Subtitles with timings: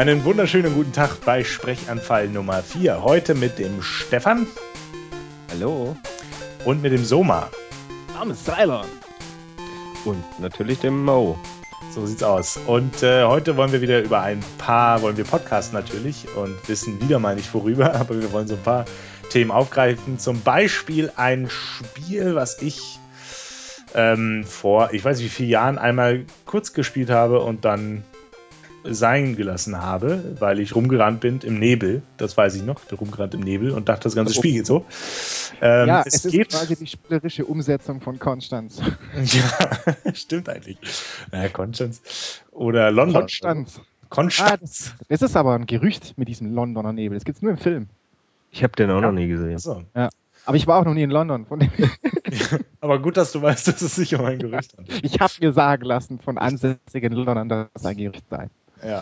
[0.00, 3.02] Einen wunderschönen guten Tag bei Sprechanfall Nummer 4.
[3.02, 4.46] Heute mit dem Stefan.
[5.50, 5.94] Hallo.
[6.64, 7.50] Und mit dem Soma.
[8.14, 8.86] Name ist Cylon.
[10.06, 11.38] Und natürlich dem Mo.
[11.90, 12.58] So sieht's aus.
[12.66, 16.98] Und äh, heute wollen wir wieder über ein paar, wollen wir podcasten natürlich und wissen
[17.02, 18.86] wieder mal nicht worüber, aber wir wollen so ein paar
[19.28, 20.18] Themen aufgreifen.
[20.18, 22.98] Zum Beispiel ein Spiel, was ich
[23.94, 28.02] ähm, vor, ich weiß nicht wie vielen Jahren einmal kurz gespielt habe und dann
[28.84, 32.02] sein gelassen habe, weil ich rumgerannt bin im Nebel.
[32.16, 34.84] Das weiß ich noch, rumgerannt im Nebel und dachte, das ganze Spiel geht so.
[35.60, 38.80] Ähm, ja, es, es geht ist quasi die spielerische Umsetzung von Konstanz.
[39.14, 40.78] ja, stimmt eigentlich.
[41.32, 42.00] Naja, Konstanz
[42.50, 43.22] oder London.
[43.22, 43.80] Konstanz.
[44.08, 44.94] Konstanz.
[44.98, 47.16] Ah, das, ist aber ein Gerücht mit diesem Londoner Nebel.
[47.16, 47.88] Das gibt es nur im Film.
[48.50, 49.02] Ich habe den auch ja.
[49.02, 49.58] noch nie gesehen.
[49.58, 49.84] So.
[49.94, 50.10] Ja.
[50.46, 51.46] Aber ich war auch noch nie in London.
[52.80, 55.04] aber gut, dass du weißt, dass es sich um ein Gerücht handelt.
[55.04, 58.48] Ich habe mir sagen lassen von ansässigen Londonern, dass es ein Gerücht sei.
[58.84, 59.00] Ja.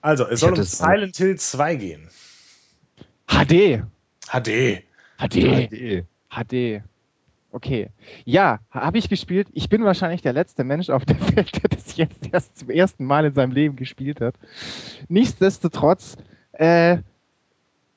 [0.00, 2.08] Also, es soll um Silent Hill 2 gehen.
[3.26, 3.84] HD.
[4.26, 4.84] HD.
[5.18, 5.68] HD.
[5.68, 6.04] HD.
[6.30, 6.82] HD.
[7.50, 7.90] Okay.
[8.24, 9.48] Ja, habe ich gespielt.
[9.52, 13.04] Ich bin wahrscheinlich der letzte Mensch auf der Welt, der das jetzt erst zum ersten
[13.04, 14.34] Mal in seinem Leben gespielt hat.
[15.08, 16.16] Nichtsdestotrotz,
[16.52, 16.98] äh,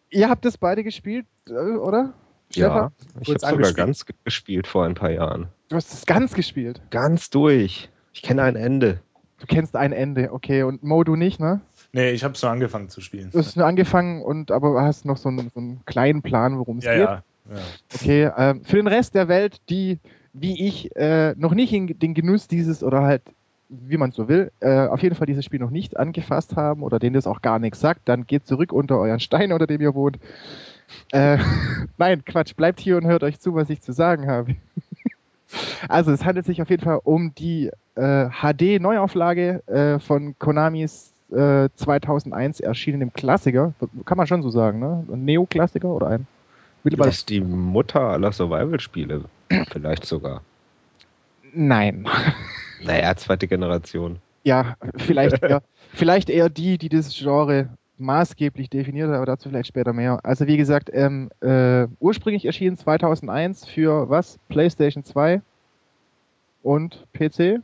[0.09, 2.14] ihr habt das beide gespielt, äh, oder?
[2.53, 5.47] Ja, ich habe sogar ganz gespielt vor ein paar Jahren.
[5.69, 6.81] Du hast es ganz gespielt?
[6.89, 7.89] Ganz durch.
[8.14, 8.99] Ich kenne ein Ende.
[9.42, 10.64] Du kennst ein Ende, okay.
[10.64, 11.61] Und Mo, du nicht, ne?
[11.94, 13.31] Nee, ich habe nur angefangen zu spielen.
[13.31, 16.78] Du hast nur angefangen und aber hast noch so einen, so einen kleinen Plan, worum
[16.78, 17.02] es ja, geht.
[17.02, 17.61] Ja, ja.
[17.94, 20.00] Okay, ähm, für den Rest der Welt, die
[20.33, 23.23] wie ich äh, noch nicht in den Genuss dieses oder halt
[23.67, 27.00] wie man so will, äh, auf jeden Fall dieses Spiel noch nicht angefasst haben oder
[27.00, 29.95] denen das auch gar nichts sagt, dann geht zurück unter euren Stein, unter dem ihr
[29.95, 30.20] wohnt.
[31.11, 31.38] Äh,
[31.98, 34.55] nein, Quatsch, bleibt hier und hört euch zu, was ich zu sagen habe.
[35.88, 41.70] Also es handelt sich auf jeden Fall um die äh, HD-Neuauflage äh, von Konamis äh,
[41.76, 43.73] 2001 erschienenen Klassiker.
[44.06, 45.06] Kann man schon so sagen, ne?
[45.11, 46.28] Ein Neo-Klassiker oder ein?
[46.84, 49.26] Das ist die Mutter aller Survival-Spiele.
[49.70, 50.42] Vielleicht sogar.
[51.54, 52.08] Nein.
[52.84, 54.17] Naja, zweite Generation.
[54.44, 55.61] Ja, vielleicht eher,
[55.94, 57.70] vielleicht eher die, die das Genre
[58.02, 60.20] maßgeblich definiert hat, aber dazu vielleicht später mehr.
[60.23, 64.39] Also wie gesagt, ähm, äh, ursprünglich erschienen 2001 für was?
[64.50, 65.42] PlayStation 2
[66.64, 67.61] und PC?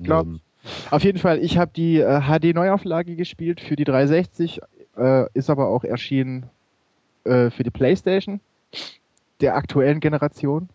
[0.00, 0.26] Glaub.
[0.26, 0.40] Um.
[0.90, 4.60] Auf jeden Fall, ich habe die äh, HD-Neuauflage gespielt für die 360,
[4.98, 6.46] äh, ist aber auch erschienen
[7.24, 8.40] äh, für die PlayStation
[9.40, 10.68] der aktuellen Generation.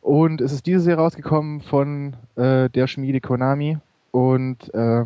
[0.00, 3.78] Und es ist dieses Jahr rausgekommen von äh, der Schmiede Konami.
[4.10, 5.04] Und äh,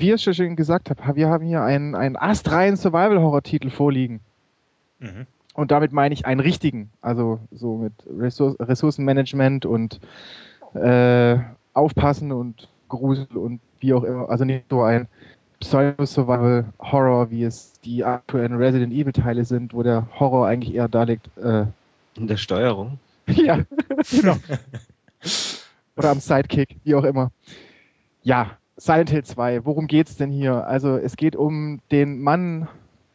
[0.00, 4.20] wie ich schon gesagt habe, wir haben hier einen, einen astreinen Survival-Horror-Titel vorliegen.
[4.98, 5.26] Mhm.
[5.54, 6.90] Und damit meine ich einen richtigen.
[7.00, 10.00] Also so mit Ressourcenmanagement und
[10.74, 11.38] äh,
[11.74, 14.28] Aufpassen und Grusel und wie auch immer.
[14.30, 15.08] Also nicht so ein
[15.60, 21.28] Pseudo-Survival-Horror, wie es die aktuellen Resident Evil-Teile sind, wo der Horror eigentlich eher da liegt.
[21.36, 21.66] Äh,
[22.16, 22.98] In der Steuerung?
[23.26, 23.60] ja,
[24.10, 24.36] genau.
[25.96, 27.30] Oder am Sidekick, wie auch immer.
[28.22, 30.66] Ja, Silent Hill 2, worum geht's denn hier?
[30.66, 32.66] Also es geht um den Mann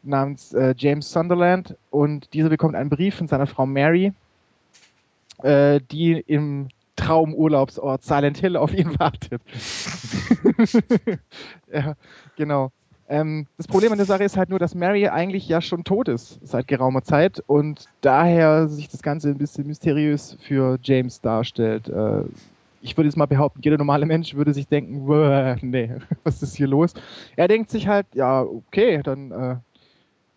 [0.04, 4.14] namens äh, James Sunderland und dieser bekommt einen Brief von seiner Frau Mary,
[5.42, 9.42] äh, die im Traumurlaubsort Silent Hill auf ihn wartet.
[11.74, 11.96] ja,
[12.36, 12.72] genau.
[13.10, 16.08] Ähm, das Problem an der Sache ist halt nur, dass Mary eigentlich ja schon tot
[16.10, 21.88] ist seit geraumer Zeit und daher sich das Ganze ein bisschen mysteriös für James darstellt.
[21.90, 22.24] Äh,
[22.86, 25.06] ich würde jetzt mal behaupten, jeder normale Mensch würde sich denken,
[25.62, 25.92] nee,
[26.24, 26.94] was ist hier los?
[27.36, 29.56] Er denkt sich halt, ja, okay, dann äh,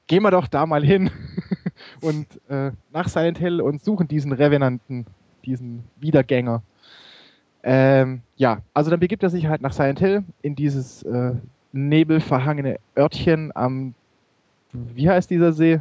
[0.06, 1.10] gehen wir doch da mal hin
[2.00, 5.04] und äh, nach Silent Hill und suchen diesen Revenanten,
[5.44, 6.62] diesen Wiedergänger.
[7.62, 11.34] Ähm, ja, also dann begibt er sich halt nach Silent Hill in dieses äh,
[11.72, 13.94] nebelverhangene Örtchen am,
[14.72, 15.80] wie heißt dieser See?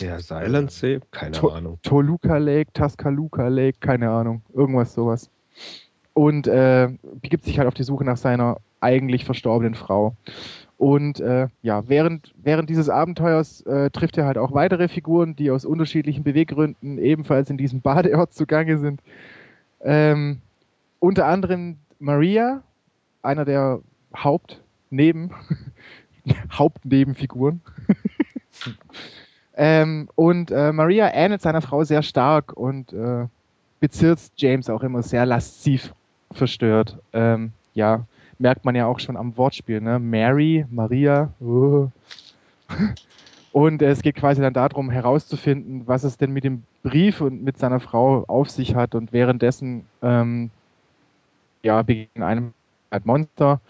[0.00, 1.00] Der Silent See?
[1.10, 1.78] Keine to Ahnung.
[1.82, 4.42] Toluca Lake, Tuscaloosa Lake, keine Ahnung.
[4.52, 5.30] Irgendwas sowas.
[6.14, 6.88] Und äh,
[7.20, 10.14] begibt sich halt auf die Suche nach seiner eigentlich verstorbenen Frau.
[10.78, 15.50] Und äh, ja, während, während dieses Abenteuers äh, trifft er halt auch weitere Figuren, die
[15.50, 19.00] aus unterschiedlichen Beweggründen ebenfalls in diesem Badeort zugange sind.
[19.80, 20.40] Ähm,
[20.98, 22.62] unter anderem Maria,
[23.22, 23.80] einer der
[24.16, 25.30] Hauptneben,
[26.52, 27.60] Hauptnebenfiguren.
[29.56, 33.26] ähm, und äh, Maria ähnelt seiner Frau sehr stark und äh,
[33.80, 35.94] bezirzt James auch immer sehr lasziv
[36.32, 36.98] verstört.
[37.12, 38.04] Ähm, ja,
[38.38, 39.98] merkt man ja auch schon am Wortspiel, ne?
[39.98, 41.32] Mary, Maria.
[41.40, 41.88] Uh.
[43.52, 47.56] Und es geht quasi dann darum, herauszufinden, was es denn mit dem Brief und mit
[47.56, 48.94] seiner Frau auf sich hat.
[48.94, 50.50] Und währenddessen, ähm,
[51.62, 52.52] ja, begegnen einem
[53.04, 53.62] Monster,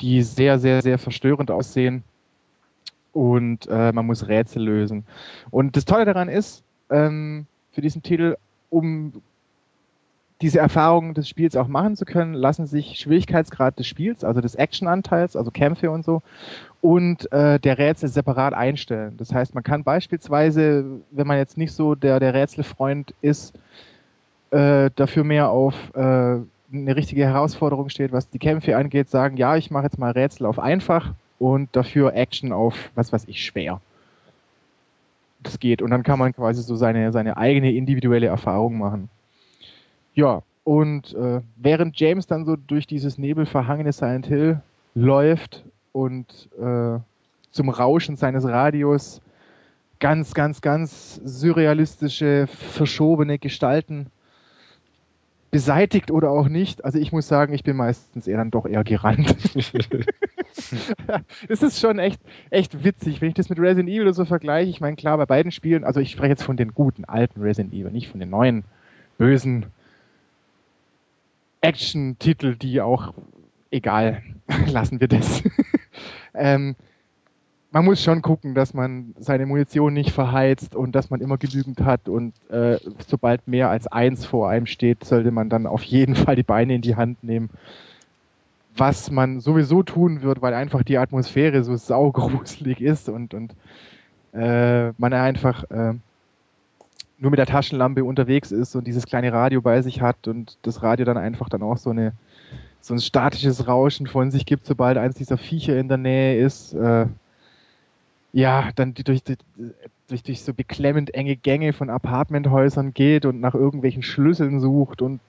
[0.00, 2.04] die sehr, sehr, sehr verstörend aussehen.
[3.18, 5.04] Und äh, man muss Rätsel lösen.
[5.50, 8.36] Und das Tolle daran ist, ähm, für diesen Titel,
[8.70, 9.12] um
[10.40, 14.54] diese Erfahrung des Spiels auch machen zu können, lassen sich Schwierigkeitsgrad des Spiels, also des
[14.54, 16.22] Action-Anteils, also Kämpfe und so,
[16.80, 19.16] und äh, der Rätsel separat einstellen.
[19.16, 23.52] Das heißt, man kann beispielsweise, wenn man jetzt nicht so der, der Rätselfreund ist,
[24.52, 26.46] äh, dafür mehr auf äh, eine
[26.94, 30.60] richtige Herausforderung steht, was die Kämpfe angeht, sagen, ja, ich mache jetzt mal Rätsel auf
[30.60, 33.80] einfach und dafür Action auf, was weiß ich, schwer.
[35.42, 35.82] Das geht.
[35.82, 39.08] Und dann kann man quasi so seine, seine eigene individuelle Erfahrung machen.
[40.14, 44.60] Ja, und äh, während James dann so durch dieses nebelverhangene Silent Hill
[44.94, 46.98] läuft und äh,
[47.50, 49.20] zum Rauschen seines Radios
[50.00, 54.08] ganz, ganz, ganz surrealistische, verschobene Gestalten
[55.50, 56.84] beseitigt oder auch nicht.
[56.84, 59.34] Also ich muss sagen, ich bin meistens eher dann doch eher gerannt.
[61.48, 64.68] Es ist schon echt, echt witzig, wenn ich das mit Resident Evil oder so vergleiche.
[64.68, 67.72] Ich meine, klar, bei beiden Spielen, also ich spreche jetzt von den guten alten Resident
[67.72, 68.64] Evil, nicht von den neuen
[69.18, 69.66] bösen
[71.60, 73.14] Action-Titel, die auch
[73.70, 74.22] egal,
[74.66, 75.42] lassen wir das.
[76.34, 76.76] ähm,
[77.70, 81.80] man muss schon gucken, dass man seine Munition nicht verheizt und dass man immer genügend
[81.80, 86.14] hat und äh, sobald mehr als eins vor einem steht, sollte man dann auf jeden
[86.14, 87.50] Fall die Beine in die Hand nehmen.
[88.76, 93.54] Was man sowieso tun wird, weil einfach die Atmosphäre so saugruselig ist und, und
[94.32, 95.94] äh, man einfach äh,
[97.18, 100.82] nur mit der Taschenlampe unterwegs ist und dieses kleine Radio bei sich hat und das
[100.82, 102.12] Radio dann einfach dann auch so eine
[102.80, 106.72] so ein statisches Rauschen von sich gibt, sobald eins dieser Viecher in der Nähe ist.
[106.72, 107.06] Äh,
[108.32, 114.02] ja, dann durch, durch, durch so beklemmend enge Gänge von Apartmenthäusern geht und nach irgendwelchen
[114.02, 115.20] Schlüsseln sucht und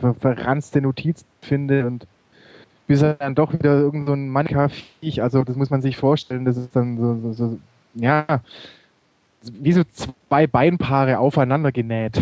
[0.00, 2.06] ver verranzte Notizen findet und
[2.86, 6.44] bis er dann doch wieder irgend so ein Manka-Viech, also das muss man sich vorstellen,
[6.44, 7.58] das ist dann so, so, so
[7.94, 8.40] ja,
[9.52, 12.20] wie so zwei Beinpaare aufeinander genäht.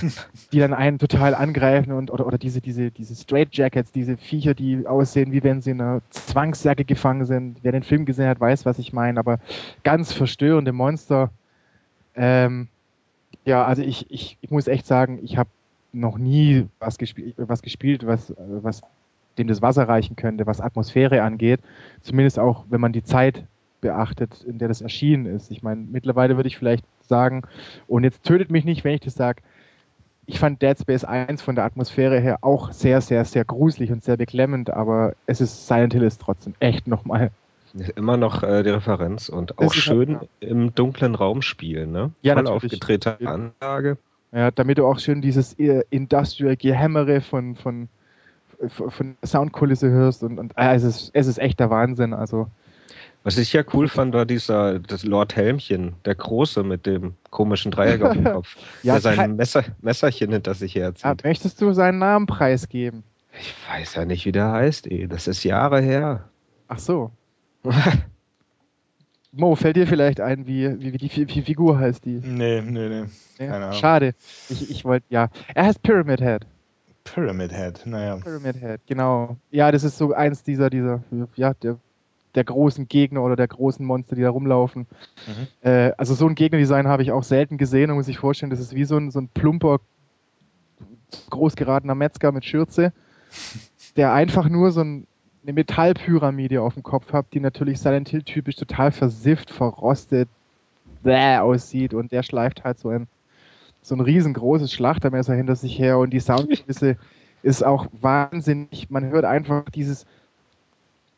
[0.52, 4.54] die dann einen total angreifen und oder, oder diese, diese, diese Straight Jackets, diese Viecher,
[4.54, 7.58] die aussehen, wie wenn sie in einer Zwangsjacke gefangen sind.
[7.62, 9.38] Wer den Film gesehen hat, weiß, was ich meine, aber
[9.84, 11.30] ganz verstörende Monster.
[12.14, 12.68] Ähm,
[13.44, 15.50] ja, also ich, ich, ich muss echt sagen, ich habe
[15.92, 18.82] noch nie was, gespiel was gespielt, was, was
[19.38, 21.60] dem das Wasser reichen könnte, was Atmosphäre angeht.
[22.00, 23.44] Zumindest auch, wenn man die Zeit
[23.80, 25.50] beachtet, in der das erschienen ist.
[25.50, 27.42] Ich meine, mittlerweile würde ich vielleicht sagen,
[27.88, 29.42] und jetzt tötet mich nicht, wenn ich das sage,
[30.32, 34.02] ich fand Dead Space 1 von der Atmosphäre her auch sehr, sehr, sehr gruselig und
[34.02, 37.30] sehr beklemmend, aber es ist Silent Hill ist trotzdem echt nochmal.
[37.96, 40.48] Immer noch äh, die Referenz und auch schön halt, ja.
[40.48, 42.12] im dunklen Raum spielen, ne?
[42.22, 43.98] Ja, Voll aufgedrehte Anlage.
[44.32, 47.88] Ja, damit du auch schön dieses äh, Industrial Gehämmere von, von,
[48.68, 52.14] von Soundkulisse hörst und, und äh, es, ist, es ist echt der Wahnsinn.
[52.14, 52.48] Also
[53.24, 57.70] was ich ja cool fand, war dieser das Lord Helmchen, der Große mit dem komischen
[57.70, 61.04] Dreieck auf dem Kopf, ja, der sein Messer, Messerchen hinter sich herzieht.
[61.04, 63.04] Ja, möchtest du seinen Namen preisgeben?
[63.38, 65.08] Ich weiß ja nicht, wie der heißt, ey.
[65.08, 66.28] Das ist Jahre her.
[66.68, 67.10] Ach so.
[69.32, 72.20] Mo, fällt dir vielleicht ein, wie, wie, wie die wie Figur heißt die?
[72.22, 73.04] Nee, nee, nee.
[73.38, 73.72] Ja?
[73.72, 74.14] Schade.
[74.50, 75.28] Ich, ich wollte, ja.
[75.54, 76.46] Er heißt Pyramid Head.
[77.04, 78.16] Pyramid Head, naja.
[78.16, 79.36] Pyramid Head, genau.
[79.50, 81.02] Ja, das ist so eins dieser, dieser,
[81.34, 81.78] ja, der
[82.34, 84.86] der großen Gegner oder der großen Monster, die da rumlaufen.
[85.26, 85.68] Mhm.
[85.68, 88.60] Äh, also so ein Gegnerdesign habe ich auch selten gesehen und muss sich vorstellen, das
[88.60, 89.80] ist wie so ein, so ein plumper,
[91.30, 92.92] großgeratener Metzger mit Schürze,
[93.96, 95.06] der einfach nur so ein,
[95.42, 100.28] eine Metallpyramide auf dem Kopf hat, die natürlich Silent Hill typisch total versifft, verrostet,
[101.02, 103.08] bäh aussieht und der schleift halt so ein
[103.82, 106.96] so ein riesengroßes Schlachtermesser hinter sich her und die Soundkulisse
[107.42, 108.90] ist auch wahnsinnig.
[108.90, 110.06] Man hört einfach dieses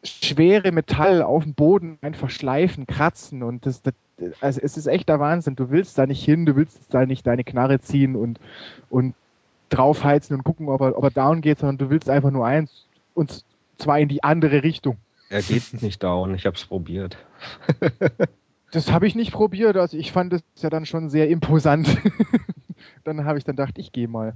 [0.04, 3.94] schwere Metall auf dem Boden einfach schleifen, kratzen und das, das,
[4.40, 5.56] also es ist echt der Wahnsinn.
[5.56, 8.38] Du willst da nicht hin, du willst da nicht deine Knarre ziehen und,
[8.90, 9.14] und
[9.70, 12.87] draufheizen und gucken, ob er, ob er down geht, sondern du willst einfach nur eins
[13.14, 13.44] und
[13.78, 14.99] zwar in die andere Richtung.
[15.30, 17.16] Er geht nicht down, ich habe es probiert.
[18.70, 21.88] das habe ich nicht probiert, also ich fand es ja dann schon sehr imposant.
[23.04, 24.34] dann habe ich dann gedacht, ich gehe mal.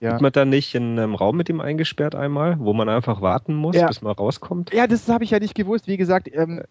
[0.00, 0.12] Ja.
[0.12, 3.54] Wird man da nicht in einem Raum mit ihm eingesperrt einmal, wo man einfach warten
[3.54, 3.86] muss, ja.
[3.86, 4.72] bis man rauskommt?
[4.72, 5.86] Ja, das habe ich ja nicht gewusst.
[5.88, 6.62] Wie gesagt, ähm,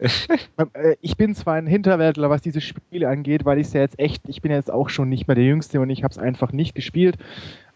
[0.73, 3.99] äh, ich bin zwar ein Hinterwäldler, was diese Spiele angeht, weil ich es ja jetzt
[3.99, 6.51] echt, ich bin jetzt auch schon nicht mehr der Jüngste und ich habe es einfach
[6.51, 7.17] nicht gespielt.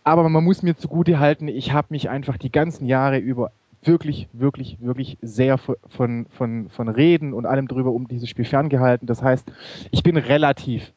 [0.04, 3.52] Aber man muss mir zugute halten, ich habe mich einfach die ganzen Jahre über
[3.84, 9.08] wirklich, wirklich, wirklich sehr von, von, von Reden und allem drüber um dieses Spiel ferngehalten.
[9.08, 9.46] Das heißt,
[9.92, 10.92] ich bin relativ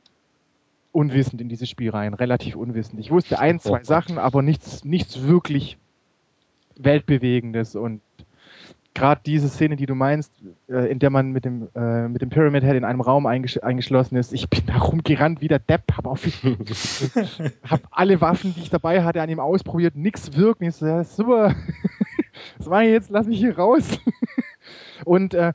[0.92, 3.00] unwissend in dieses Spiel rein, relativ unwissend.
[3.00, 5.78] Ich wusste ein, zwei oh Sachen, aber nichts, nichts wirklich
[6.76, 8.00] Weltbewegendes und
[8.94, 10.32] gerade diese Szene, die du meinst,
[10.68, 13.58] äh, in der man mit dem, äh, mit dem Pyramid Head in einem Raum eingesch
[13.62, 16.25] eingeschlossen ist, ich bin da rumgerannt wie der Depp, hab, auf,
[17.64, 20.64] hab alle Waffen, die ich dabei hatte, an ihm ausprobiert, nix wirken.
[20.64, 21.54] Ich so, ja, super,
[22.58, 23.11] was mache ich jetzt?
[23.11, 23.99] Lass mich hier raus.
[25.04, 25.52] Und äh,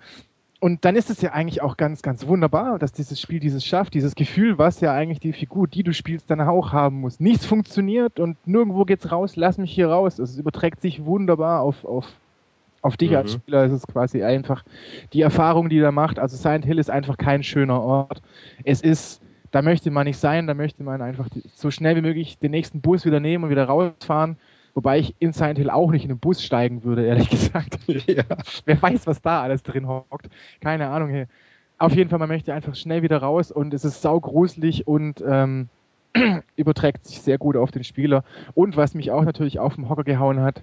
[0.59, 3.93] und dann ist es ja eigentlich auch ganz, ganz wunderbar, dass dieses Spiel dieses schafft,
[3.93, 7.19] dieses Gefühl, was ja eigentlich die Figur, die du spielst, dann auch haben muss.
[7.19, 10.17] Nichts funktioniert und nirgendwo geht's raus, lass mich hier raus.
[10.17, 12.07] Es überträgt sich wunderbar auf, auf,
[12.81, 13.17] auf dich mhm.
[13.17, 13.65] als Spieler.
[13.65, 14.63] Es ist quasi einfach
[15.13, 16.17] die Erfahrung, die er macht.
[16.17, 18.23] Also Silent Hill ist einfach kein schöner Ort.
[18.63, 19.21] Es ist,
[19.51, 22.81] da möchte man nicht sein, da möchte man einfach so schnell wie möglich den nächsten
[22.81, 24.37] Bus wieder nehmen und wieder rausfahren.
[24.77, 27.79] Wobei ich in Silent Hill auch nicht in den Bus steigen würde, ehrlich gesagt.
[27.87, 28.23] Ja.
[28.65, 30.29] Wer weiß, was da alles drin hockt.
[30.61, 31.09] Keine Ahnung.
[31.09, 31.25] Hey.
[31.79, 35.69] Auf jeden Fall, man möchte einfach schnell wieder raus und es ist saugruselig und ähm,
[36.57, 38.23] überträgt sich sehr gut auf den Spieler.
[38.53, 40.61] Und was mich auch natürlich auf den Hocker gehauen hat,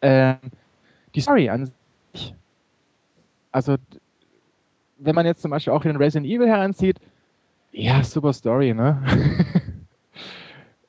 [0.00, 0.34] äh,
[1.14, 1.70] die Story an
[2.12, 2.34] sich.
[3.52, 3.76] Also,
[4.98, 6.98] wenn man jetzt zum Beispiel auch den Resident Evil heranzieht,
[7.70, 9.00] ja, super Story, ne?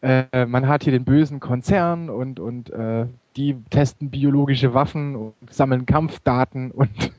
[0.05, 3.07] Äh, man hat hier den bösen Konzern und, und äh,
[3.37, 7.11] die testen biologische Waffen und sammeln Kampfdaten und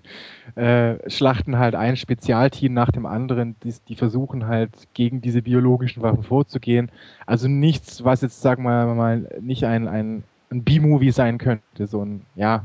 [0.55, 6.01] äh, schlachten halt ein Spezialteam nach dem anderen, die, die, versuchen halt gegen diese biologischen
[6.05, 6.93] Waffen vorzugehen.
[7.27, 12.05] Also nichts, was jetzt, sagen wir mal, nicht ein, ein, ein B-Movie sein könnte, so
[12.05, 12.63] ein, ja,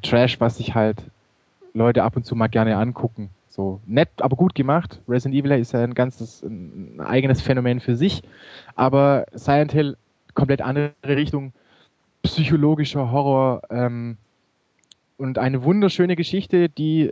[0.00, 1.02] Trash, was sich halt
[1.74, 3.28] Leute ab und zu mal gerne angucken.
[3.56, 5.00] So nett, aber gut gemacht.
[5.08, 8.22] Resident Evil ist ja ein ganzes ein eigenes Phänomen für sich,
[8.74, 9.96] aber Silent Hill
[10.34, 11.54] komplett andere Richtung,
[12.22, 14.18] psychologischer Horror ähm,
[15.16, 17.10] und eine wunderschöne Geschichte, die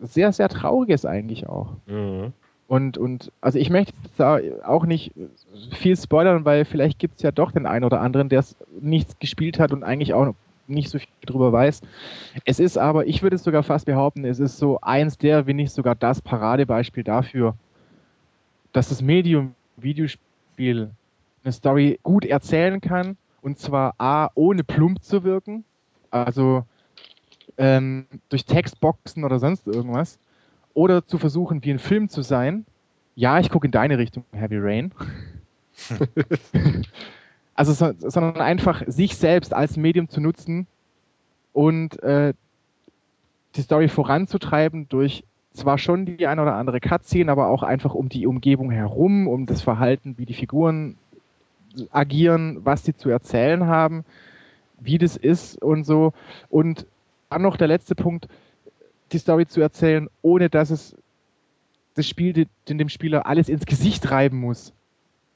[0.00, 1.72] sehr, sehr traurig ist eigentlich auch.
[1.86, 2.32] Mhm.
[2.68, 5.10] Und, und also ich möchte da auch nicht
[5.72, 9.18] viel spoilern, weil vielleicht gibt es ja doch den einen oder anderen, der es nichts
[9.18, 10.34] gespielt hat und eigentlich auch
[10.72, 11.80] nicht so viel drüber weiß.
[12.44, 15.56] Es ist aber, ich würde es sogar fast behaupten, es ist so eins der, wenn
[15.56, 17.54] nicht sogar das Paradebeispiel dafür,
[18.72, 20.90] dass das Medium Videospiel
[21.44, 25.64] eine Story gut erzählen kann und zwar A, ohne plump zu wirken,
[26.10, 26.64] also
[27.58, 30.18] ähm, durch Textboxen oder sonst irgendwas,
[30.74, 32.64] oder zu versuchen, wie ein Film zu sein.
[33.14, 34.94] Ja, ich gucke in deine Richtung, Heavy Rain.
[37.54, 40.66] Also, so, sondern einfach sich selbst als Medium zu nutzen
[41.52, 42.32] und äh,
[43.54, 48.08] die Story voranzutreiben durch zwar schon die eine oder andere Cutscene, aber auch einfach um
[48.08, 50.96] die Umgebung herum, um das Verhalten, wie die Figuren
[51.90, 54.04] agieren, was sie zu erzählen haben,
[54.80, 56.14] wie das ist und so.
[56.48, 56.86] Und
[57.28, 58.28] dann noch der letzte Punkt,
[59.12, 60.96] die Story zu erzählen, ohne dass es
[61.94, 62.32] das Spiel
[62.68, 64.72] den dem Spieler alles ins Gesicht reiben muss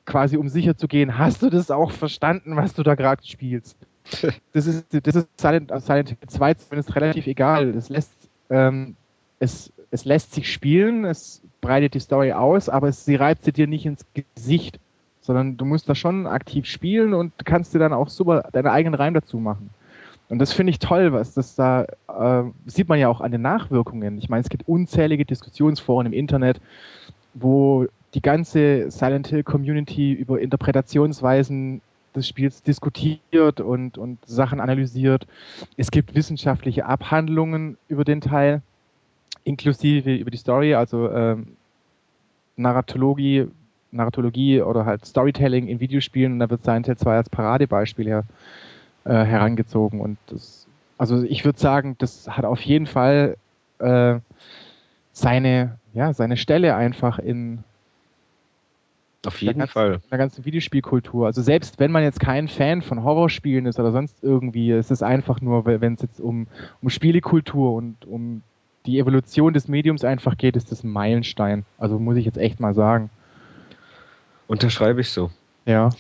[0.07, 3.77] quasi um sicher zu gehen, hast du das auch verstanden, was du da gerade spielst?
[4.53, 7.73] Das ist, das ist Silent, Silent Hill 2 zumindest relativ egal.
[7.73, 8.13] Das lässt,
[8.51, 8.95] ähm,
[9.41, 13.53] es, es lässt sich spielen, es breitet die Story aus, aber es, sie reibt sie
[13.53, 14.79] dir nicht ins Gesicht,
[15.21, 18.95] sondern du musst da schon aktiv spielen und kannst dir dann auch super deine eigenen
[18.95, 19.71] Reim dazu machen.
[20.29, 23.43] Und das finde ich toll, was das da äh, sieht man ja auch an den
[23.43, 24.19] Nachwirkungen.
[24.19, 26.61] Ich meine, es gibt unzählige Diskussionsforen im Internet,
[27.35, 31.83] wo die ganze Silent Hill Community über Interpretationsweisen
[32.15, 35.27] des Spiels diskutiert und, und Sachen analysiert.
[35.77, 38.63] Es gibt wissenschaftliche Abhandlungen über den Teil,
[39.45, 41.49] inklusive über die Story, also ähm,
[42.57, 43.49] Narratologie,
[43.93, 48.25] Narratologie oder halt Storytelling in Videospielen und da wird Silent Hill 2 als Paradebeispiel her,
[49.05, 53.37] äh, herangezogen und das, also ich würde sagen, das hat auf jeden Fall
[53.79, 54.21] äh,
[55.13, 57.63] seine, ja, seine Stelle einfach in,
[59.27, 59.95] auf jeden ganzen, Fall.
[59.95, 61.27] In der ganzen Videospielkultur.
[61.27, 65.03] Also selbst wenn man jetzt kein Fan von Horrorspielen ist oder sonst irgendwie, es ist
[65.03, 66.47] einfach nur, wenn es jetzt um,
[66.83, 68.43] um Spielekultur und um
[68.87, 71.65] die Evolution des Mediums einfach geht, ist das ein Meilenstein.
[71.79, 73.11] Also muss ich jetzt echt mal sagen.
[74.47, 75.31] Unterschreibe ich so.
[75.67, 75.91] Ja.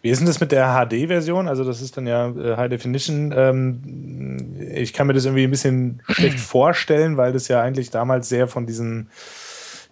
[0.00, 1.46] Wie ist denn das mit der HD-Version?
[1.46, 3.32] Also das ist dann ja äh, High Definition.
[3.36, 8.28] Ähm, ich kann mir das irgendwie ein bisschen schlecht vorstellen, weil das ja eigentlich damals
[8.28, 9.10] sehr von diesen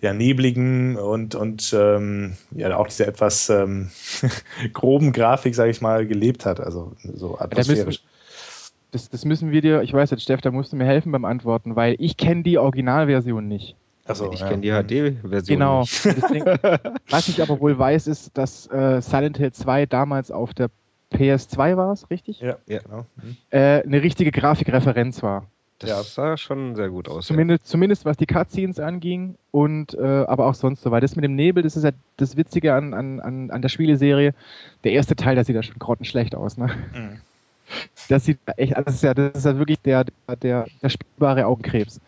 [0.00, 3.90] ja, nebligen und, und ähm, ja auch diese etwas ähm,
[4.72, 6.60] groben Grafik, sage ich mal, gelebt hat.
[6.60, 8.02] Also so atmosphärisch.
[8.92, 11.24] Das, das müssen wir dir, ich weiß jetzt, Steff, da musst du mir helfen beim
[11.24, 13.76] Antworten, weil ich kenne die Originalversion nicht.
[14.06, 14.48] Achso, ich ja.
[14.48, 15.58] kenne die HD-Version.
[15.58, 15.82] Genau.
[15.82, 16.44] Deswegen,
[17.08, 20.70] was ich aber wohl weiß, ist, dass äh, Silent Hill 2 damals auf der
[21.12, 22.40] PS2 war es, richtig?
[22.40, 23.06] Ja, ja genau.
[23.22, 23.36] Mhm.
[23.50, 25.46] Äh, eine richtige Grafikreferenz war.
[25.80, 26.02] Das ja.
[26.02, 27.26] sah schon sehr gut aus.
[27.26, 27.70] Zumindest, ja.
[27.70, 30.90] zumindest was die Cutscenes anging und äh, aber auch sonst so.
[30.90, 34.34] Weil das mit dem Nebel, das ist ja das Witzige an, an, an der Spieleserie.
[34.84, 36.70] Der erste Teil, der sieht ja schon grottenschlecht aus, ne?
[36.94, 37.20] Mhm.
[38.08, 40.04] Das sieht echt, das ist ja, das ist ja wirklich der,
[40.42, 42.00] der, der spielbare Augenkrebs.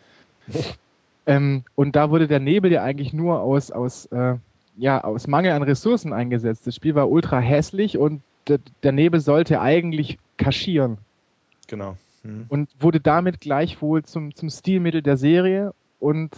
[1.25, 4.35] ähm, und da wurde der Nebel ja eigentlich nur aus, aus, äh,
[4.77, 6.67] ja, aus Mangel an Ressourcen eingesetzt.
[6.67, 10.97] Das Spiel war ultra hässlich und der, der Nebel sollte eigentlich kaschieren.
[11.67, 11.97] Genau.
[12.23, 12.45] Mhm.
[12.49, 16.31] Und wurde damit gleichwohl zum, zum Stilmittel der Serie und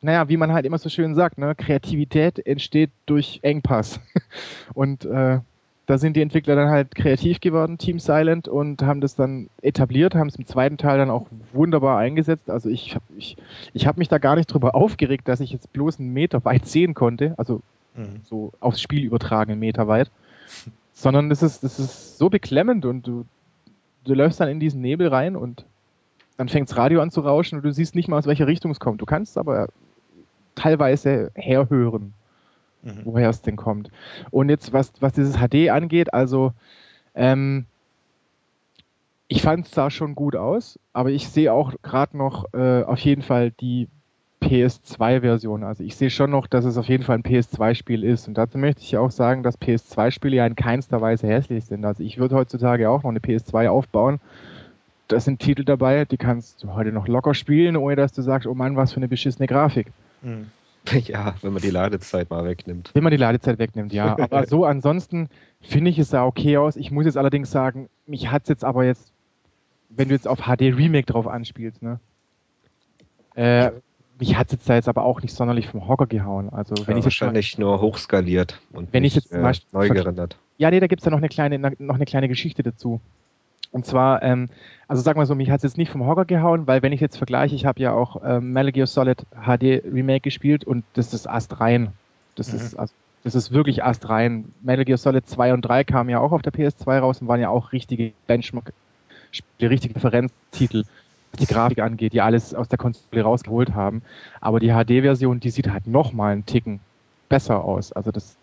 [0.00, 4.00] naja, wie man halt immer so schön sagt, ne, Kreativität entsteht durch Engpass.
[4.74, 5.40] Und äh,
[5.86, 10.14] da sind die Entwickler dann halt kreativ geworden, Team Silent, und haben das dann etabliert,
[10.14, 12.48] haben es im zweiten Teil dann auch wunderbar eingesetzt.
[12.48, 13.36] Also ich habe ich,
[13.74, 16.66] ich hab mich da gar nicht drüber aufgeregt, dass ich jetzt bloß einen Meter weit
[16.66, 17.60] sehen konnte, also
[17.94, 18.20] mhm.
[18.22, 20.10] so aufs Spiel übertragen, einen Meter weit.
[20.92, 23.24] Sondern das ist, das ist so beklemmend und du,
[24.04, 25.64] du läufst dann in diesen Nebel rein und
[26.36, 28.70] dann fängt das Radio an zu rauschen und du siehst nicht mal, aus welcher Richtung
[28.70, 29.00] es kommt.
[29.00, 29.68] Du kannst aber
[30.54, 32.12] teilweise herhören,
[32.82, 33.00] mhm.
[33.04, 33.90] woher es denn kommt.
[34.30, 36.52] Und jetzt, was, was dieses HD angeht, also
[37.14, 37.66] ähm,
[39.28, 42.98] ich fand es sah schon gut aus, aber ich sehe auch gerade noch äh, auf
[43.00, 43.88] jeden Fall die
[44.44, 45.64] PS2-Version.
[45.64, 48.28] Also ich sehe schon noch, dass es auf jeden Fall ein PS2-Spiel ist.
[48.28, 51.84] Und dazu möchte ich auch sagen, dass PS2-Spiele ja in keinster Weise hässlich sind.
[51.84, 54.20] Also ich würde heutzutage auch noch eine PS2 aufbauen.
[55.08, 58.46] Das sind Titel dabei, die kannst du heute noch locker spielen, ohne dass du sagst,
[58.46, 59.88] oh Mann, was für eine beschissene Grafik.
[60.22, 60.46] Hm.
[61.06, 62.90] Ja, wenn man die Ladezeit mal wegnimmt.
[62.92, 64.18] Wenn man die Ladezeit wegnimmt, ja.
[64.20, 65.30] Aber so ansonsten
[65.62, 66.76] finde ich es sah okay aus.
[66.76, 69.10] Ich muss jetzt allerdings sagen, mich hat es jetzt aber jetzt,
[69.88, 72.00] wenn du jetzt auf HD Remake drauf anspielst, ne?
[73.34, 73.70] Äh,
[74.18, 76.50] mich hat es jetzt da jetzt aber auch nicht sonderlich vom Hocker gehauen.
[76.50, 79.88] Also wenn ja, ich wahrscheinlich mal, nur hochskaliert und wenn nicht, ich jetzt äh, neu
[79.88, 80.36] gerendert.
[80.58, 83.00] Ja, nee, da gibt es ja noch eine kleine, noch eine kleine Geschichte dazu.
[83.72, 84.50] Und zwar, ähm,
[84.86, 87.00] also sagen wir so, mich hat es jetzt nicht vom Hocker gehauen, weil wenn ich
[87.00, 91.12] jetzt vergleiche, ich habe ja auch ähm, Metal Gear Solid HD Remake gespielt und das
[91.12, 91.92] ist astrein.
[92.36, 92.58] Das mhm.
[92.58, 94.52] ist also, das ist wirklich astrein.
[94.62, 97.40] Metal Gear Solid 2 und 3 kamen ja auch auf der PS2 raus und waren
[97.40, 98.72] ja auch richtige Benchmark,
[99.58, 100.84] die richtige Referenztitel,
[101.36, 104.02] die Grafik angeht, die alles aus der Konsole rausgeholt haben.
[104.40, 106.80] Aber die HD-Version, die sieht halt nochmal einen Ticken
[107.28, 107.92] besser aus.
[107.92, 108.36] Also das,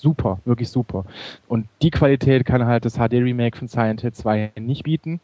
[0.00, 1.04] super, wirklich super.
[1.48, 5.20] Und die Qualität kann halt das HD-Remake von Silent Hill 2 nicht bieten.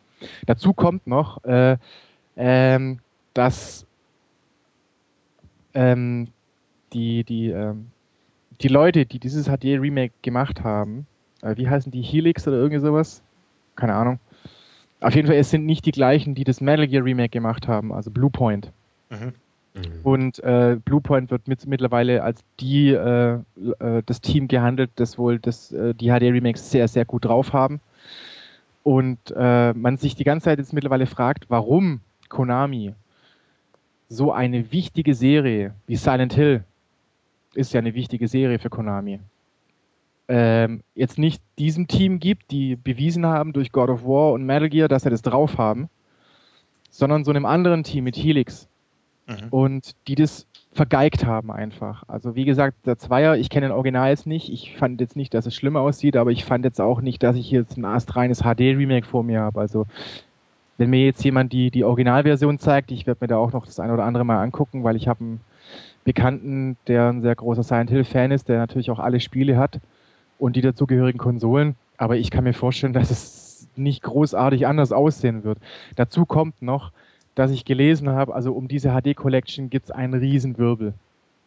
[0.46, 1.76] Dazu kommt noch, äh,
[2.36, 2.98] ähm,
[3.34, 3.86] dass
[5.74, 6.28] ähm,
[6.92, 7.90] die, die, ähm,
[8.60, 11.06] die Leute, die dieses HD-Remake gemacht haben,
[11.42, 13.22] äh, wie heißen die, Helix oder irgendwie sowas?
[13.74, 14.18] Keine Ahnung.
[15.00, 17.92] Auf jeden Fall, es sind nicht die gleichen, die das Metal Gear Remake gemacht haben,
[17.92, 18.72] also Bluepoint.
[19.10, 19.34] Mhm.
[19.76, 20.00] Mhm.
[20.02, 23.34] Und äh, Bluepoint wird mit, mittlerweile als die, äh,
[23.78, 27.80] äh, das Team gehandelt, das wohl das, äh, die HD-Remakes sehr, sehr gut drauf haben.
[28.82, 32.94] Und äh, man sich die ganze Zeit jetzt mittlerweile fragt, warum Konami
[34.08, 36.64] so eine wichtige Serie wie Silent Hill
[37.54, 39.20] ist ja eine wichtige Serie für Konami.
[40.28, 44.68] Ähm, jetzt nicht diesem Team gibt, die bewiesen haben durch God of War und Metal
[44.68, 45.88] Gear, dass sie das drauf haben,
[46.90, 48.68] sondern so einem anderen Team mit Helix,
[49.26, 49.48] Mhm.
[49.50, 52.04] Und die das vergeigt haben einfach.
[52.06, 54.52] Also wie gesagt, der Zweier, ich kenne den Original jetzt nicht.
[54.52, 57.36] Ich fand jetzt nicht, dass es schlimmer aussieht, aber ich fand jetzt auch nicht, dass
[57.36, 59.60] ich jetzt ein astreines HD-Remake vor mir habe.
[59.60, 59.86] Also
[60.78, 63.80] wenn mir jetzt jemand die, die Originalversion zeigt, ich werde mir da auch noch das
[63.80, 65.40] eine oder andere mal angucken, weil ich habe einen
[66.04, 69.80] Bekannten, der ein sehr großer Silent Hill-Fan ist, der natürlich auch alle Spiele hat
[70.38, 71.76] und die dazugehörigen Konsolen.
[71.96, 75.58] Aber ich kann mir vorstellen, dass es nicht großartig anders aussehen wird.
[75.96, 76.92] Dazu kommt noch,
[77.34, 80.94] dass ich gelesen habe, also um diese HD Collection gibt es einen Riesenwirbel.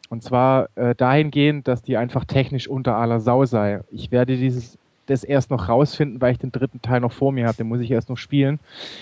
[0.09, 3.81] Und zwar äh, dahingehend, dass die einfach technisch unter aller Sau sei.
[3.91, 4.77] Ich werde dieses
[5.09, 7.57] das erst noch rausfinden, weil ich den dritten Teil noch vor mir habe.
[7.57, 8.59] Den muss ich erst noch spielen.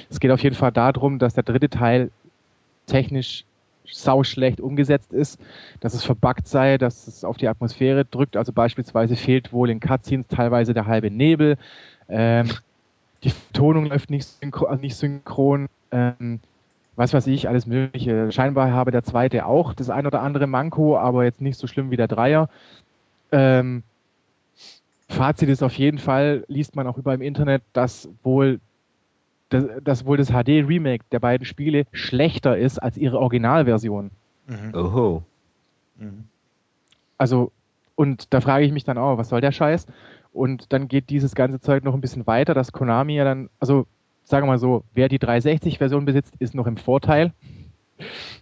[0.09, 2.11] Es geht auf jeden Fall darum, dass der dritte Teil
[2.85, 3.43] technisch
[3.91, 5.39] sau schlecht umgesetzt ist,
[5.79, 8.37] dass es verbuggt sei, dass es auf die Atmosphäre drückt.
[8.37, 11.57] Also beispielsweise fehlt wohl in Cutscenes teilweise der halbe Nebel.
[12.09, 12.49] Ähm,
[13.23, 14.79] die Tonung läuft nicht, synchron.
[14.81, 16.39] Nicht synchron ähm,
[16.97, 18.31] was weiß ich, alles Mögliche.
[18.31, 21.91] Scheinbar habe der zweite auch das ein oder andere Manko, aber jetzt nicht so schlimm
[21.91, 22.49] wie der Dreier.
[23.31, 23.83] Ähm,
[25.07, 28.59] Fazit ist auf jeden Fall, liest man auch über im Internet, dass wohl
[29.49, 34.11] das, dass wohl das HD-Remake der beiden Spiele schlechter ist als ihre Originalversion.
[34.47, 34.75] Mhm.
[34.75, 35.23] Oho.
[35.97, 36.25] Mhm.
[37.17, 37.51] Also,
[37.95, 39.87] und da frage ich mich dann auch, was soll der Scheiß?
[40.33, 43.87] Und dann geht dieses ganze Zeug noch ein bisschen weiter, dass Konami ja dann, also
[44.23, 47.33] sagen wir mal so, wer die 360-Version besitzt, ist noch im Vorteil.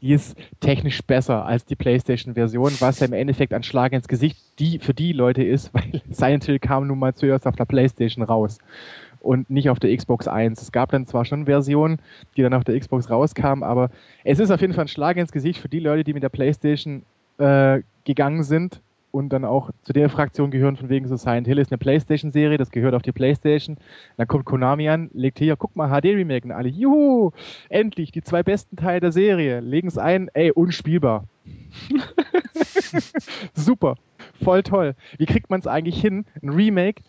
[0.01, 4.37] Die ist technisch besser als die PlayStation-Version, was ja im Endeffekt ein Schlag ins Gesicht
[4.59, 8.23] die, für die Leute ist, weil Silent Hill kam nun mal zuerst auf der PlayStation
[8.23, 8.57] raus
[9.25, 10.61] und nicht auf der Xbox 1.
[10.61, 11.99] Es gab dann zwar schon Versionen,
[12.38, 13.89] die dann auf der Xbox rauskamen, aber
[14.23, 16.29] es ist auf jeden Fall ein Schlag ins Gesicht für die Leute, die mit der
[16.29, 17.03] PlayStation
[17.38, 21.57] äh, gegangen sind und dann auch zu der Fraktion gehören, von wegen so Silent Hill
[21.57, 23.77] ist eine Playstation-Serie, das gehört auf die Playstation.
[24.17, 27.31] Dann kommt Konami an, legt hier, guck mal, HD-Remake und alle, juhu,
[27.69, 31.23] endlich, die zwei besten Teile der Serie, legen es ein, ey, unspielbar.
[33.53, 33.95] Super,
[34.43, 34.95] voll toll.
[35.17, 37.01] Wie kriegt man es eigentlich hin, ein Remake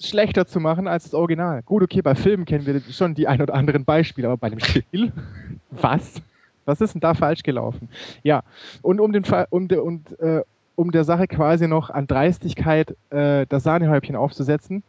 [0.00, 1.62] schlechter zu machen als das Original?
[1.62, 4.60] Gut, okay, bei Filmen kennen wir schon die ein oder anderen Beispiele, aber bei einem
[4.60, 5.12] Spiel,
[5.70, 6.22] was?
[6.64, 7.88] Was ist denn da falsch gelaufen?
[8.22, 8.42] Ja,
[8.82, 10.42] und um den Fall, um, de, und, äh,
[10.74, 14.82] um der Sache quasi noch an Dreistigkeit äh, das Sahnehäubchen aufzusetzen,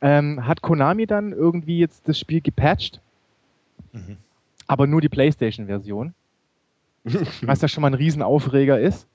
[0.00, 3.00] ähm, hat Konami dann irgendwie jetzt das Spiel gepatcht,
[3.92, 4.18] mhm.
[4.66, 6.14] aber nur die PlayStation-Version,
[7.42, 9.06] was ja schon mal ein Riesenaufreger ist.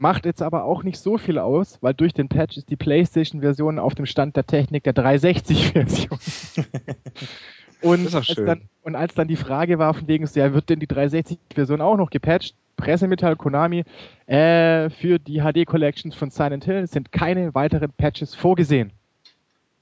[0.00, 3.80] Macht jetzt aber auch nicht so viel aus, weil durch den Patch ist die PlayStation-Version
[3.80, 6.18] auf dem Stand der Technik der 360-Version.
[7.82, 10.86] und, als dann, und als dann die Frage war, von wegen, ja, wird denn die
[10.86, 12.54] 360-Version auch noch gepatcht?
[12.76, 13.84] Pressemitteilung Konami,
[14.26, 18.92] äh, für die HD-Collections von Silent Hill sind keine weiteren Patches vorgesehen.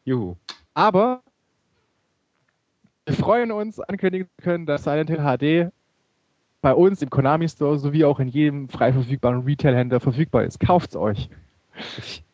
[0.07, 0.37] Juhu.
[0.72, 1.20] Aber
[3.05, 5.72] wir freuen uns, ankündigen zu können, dass Silent Hill HD
[6.62, 10.61] bei uns im Konami Store sowie auch in jedem frei verfügbaren Retail-Händler verfügbar ist.
[10.61, 11.29] Kauft's euch.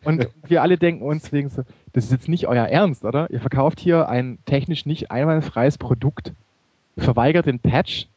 [0.05, 3.31] Und wir alle denken uns wegen so, das ist jetzt nicht euer Ernst, oder?
[3.31, 6.33] Ihr verkauft hier ein technisch nicht einwandfreies Produkt,
[6.97, 8.09] verweigert den Patch.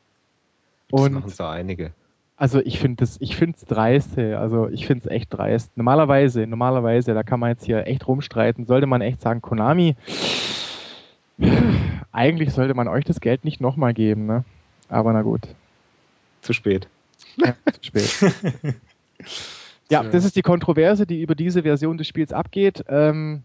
[0.92, 1.92] Und das machen so einige.
[2.38, 5.76] Also ich finde das, ich finde es dreist, also ich finde es echt dreist.
[5.78, 9.96] Normalerweise, normalerweise, da kann man jetzt hier echt rumstreiten, sollte man echt sagen, Konami,
[12.12, 14.44] eigentlich sollte man euch das Geld nicht nochmal geben, ne?
[14.90, 15.42] Aber na gut.
[16.46, 16.88] Zu spät.
[17.38, 18.36] Ja, zu spät.
[19.90, 22.86] ja, das ist die Kontroverse, die über diese Version des Spiels abgeht.
[22.88, 23.42] Ähm,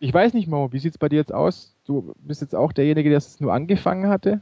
[0.00, 1.72] ich weiß nicht, Mo, wie sieht es bei dir jetzt aus?
[1.86, 4.40] Du bist jetzt auch derjenige, der es nur angefangen hatte.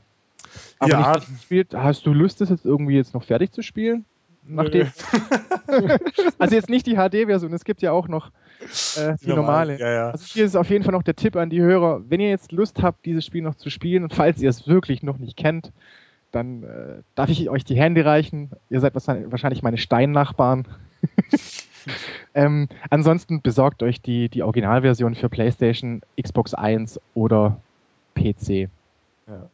[0.79, 1.13] Aber ja.
[1.17, 1.75] nicht gespielt.
[1.75, 4.07] Hast du Lust, das jetzt irgendwie jetzt noch fertig zu spielen?
[4.45, 4.91] Nachdem
[6.39, 8.31] also jetzt nicht die HD-Version, es gibt ja auch noch
[8.97, 9.79] äh, die normale.
[9.79, 10.11] Ja, ja.
[10.13, 12.53] Also hier ist auf jeden Fall noch der Tipp an die Hörer, wenn ihr jetzt
[12.53, 15.73] Lust habt, dieses Spiel noch zu spielen und falls ihr es wirklich noch nicht kennt,
[16.33, 18.51] dann äh, darf ich euch die Hände reichen.
[18.71, 20.67] Ihr seid wahrscheinlich meine Steinnachbarn.
[22.35, 27.61] ähm, ansonsten besorgt euch die, die Originalversion für PlayStation, Xbox 1 oder
[28.15, 28.69] PC.
[29.29, 29.49] Ja.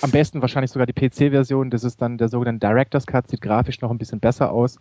[0.00, 1.70] Am besten wahrscheinlich sogar die PC-Version.
[1.70, 4.78] Das ist dann der sogenannte Director's Cut, sieht grafisch noch ein bisschen besser aus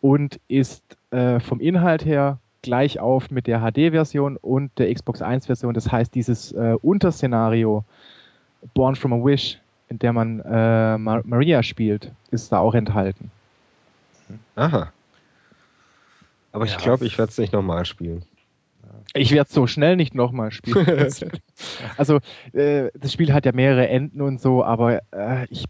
[0.00, 5.74] und ist äh, vom Inhalt her gleich auf mit der HD-Version und der Xbox 1-Version.
[5.74, 7.84] Das heißt, dieses äh, Unterszenario
[8.74, 9.58] Born from a Wish,
[9.94, 13.30] in der man äh, Maria spielt, ist da auch enthalten.
[14.56, 14.92] Aha.
[16.50, 16.72] Aber ja.
[16.72, 18.24] ich glaube, ich werde es nicht nochmal spielen.
[19.14, 21.12] Ich werde es so schnell nicht nochmal spielen.
[21.96, 22.18] also,
[22.52, 25.66] äh, das Spiel hat ja mehrere Enden und so, aber äh, ich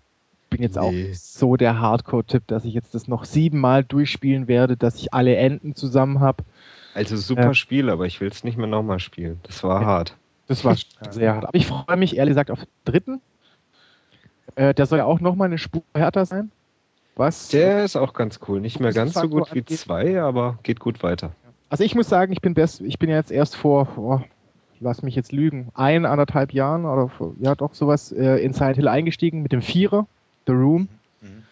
[0.49, 4.97] bin jetzt auch so der Hardcore-Tipp, dass ich jetzt das noch siebenmal durchspielen werde, dass
[4.97, 6.45] ich alle Enden zusammen habe.
[6.95, 9.41] Also super äh, Spiel, aber ich will es nicht mehr nochmal spielen.
[9.43, 10.17] Das war ja, hart.
[10.47, 10.77] Das war
[11.11, 11.45] sehr hart.
[11.45, 13.21] Aber ich freue mich ehrlich gesagt auf den dritten.
[14.57, 16.51] Äh, der soll ja auch nochmal eine Spur härter sein.
[17.17, 17.49] Was?
[17.49, 18.61] Der ist auch ganz cool.
[18.61, 21.33] Nicht mehr ganz so gut wie zwei, aber geht gut weiter.
[21.69, 24.21] Also ich muss sagen, ich bin best, ich bin ja jetzt erst vor, oh,
[24.81, 28.89] lass mich jetzt lügen, ein, anderthalb Jahren oder ja doch sowas äh, in Silent Hill
[28.89, 30.07] eingestiegen mit dem Vierer,
[30.47, 30.89] The Room.
[31.21, 31.45] Mhm.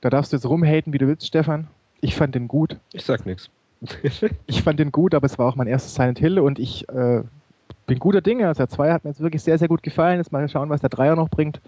[0.00, 1.68] Da darfst du jetzt rumhaten, wie du willst, Stefan.
[2.00, 2.76] Ich fand den gut.
[2.92, 3.50] Ich sag nichts.
[4.46, 7.22] ich fand den gut, aber es war auch mein erstes Silent Hill und ich äh,
[7.90, 8.46] bin guter Dinge.
[8.46, 10.18] Also der 2 hat mir jetzt wirklich sehr, sehr gut gefallen.
[10.18, 11.60] Jetzt mal schauen, was der Dreier noch bringt.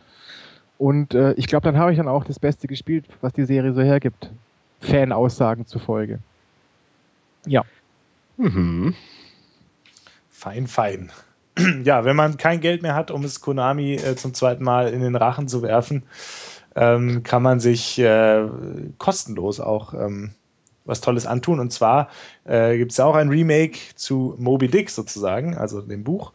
[0.78, 3.72] Und äh, ich glaube, dann habe ich dann auch das Beste gespielt, was die Serie
[3.72, 4.30] so hergibt.
[4.80, 6.20] Fan-Aussagen zufolge.
[7.44, 7.64] Ja.
[8.36, 8.94] Mhm.
[10.30, 11.10] Fein, fein.
[11.84, 15.02] Ja, wenn man kein Geld mehr hat, um es Konami äh, zum zweiten Mal in
[15.02, 16.04] den Rachen zu werfen,
[16.74, 18.48] ähm, kann man sich äh,
[18.96, 20.30] kostenlos auch ähm,
[20.84, 21.60] was Tolles antun.
[21.60, 22.08] Und zwar
[22.44, 26.32] äh, gibt es auch ein Remake zu Moby Dick sozusagen, also dem Buch.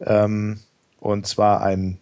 [0.00, 0.60] Ähm,
[1.00, 1.98] und zwar ein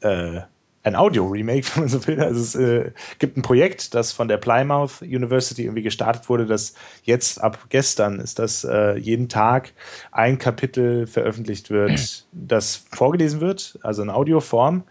[0.00, 0.40] äh,
[0.88, 2.20] ein Audio-Remake, wenn man so will.
[2.20, 6.74] Also es äh, gibt ein Projekt, das von der Plymouth University irgendwie gestartet wurde, das
[7.04, 9.72] jetzt ab gestern ist das äh, jeden Tag
[10.10, 14.84] ein Kapitel veröffentlicht wird, das vorgelesen wird, also in Audioform.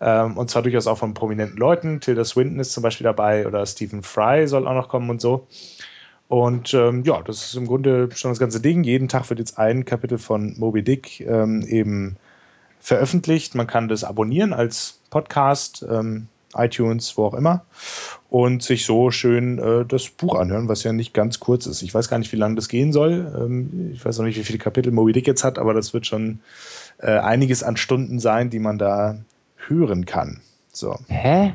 [0.00, 2.00] Ähm, und zwar durchaus auch von prominenten Leuten.
[2.00, 5.46] Tilda Swinton ist zum Beispiel dabei oder Stephen Fry soll auch noch kommen und so.
[6.28, 8.84] Und ähm, ja, das ist im Grunde schon das ganze Ding.
[8.84, 12.16] Jeden Tag wird jetzt ein Kapitel von Moby Dick ähm, eben
[12.80, 13.54] veröffentlicht.
[13.54, 17.64] Man kann das abonnieren als Podcast, ähm, iTunes, wo auch immer,
[18.30, 21.82] und sich so schön äh, das Buch anhören, was ja nicht ganz kurz ist.
[21.82, 23.32] Ich weiß gar nicht, wie lange das gehen soll.
[23.38, 26.06] Ähm, ich weiß noch nicht, wie viele Kapitel Moby Dick jetzt hat, aber das wird
[26.06, 26.40] schon
[26.98, 29.18] äh, einiges an Stunden sein, die man da
[29.56, 30.40] hören kann.
[30.72, 30.96] So.
[31.08, 31.54] Hä?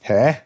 [0.00, 0.36] Hä?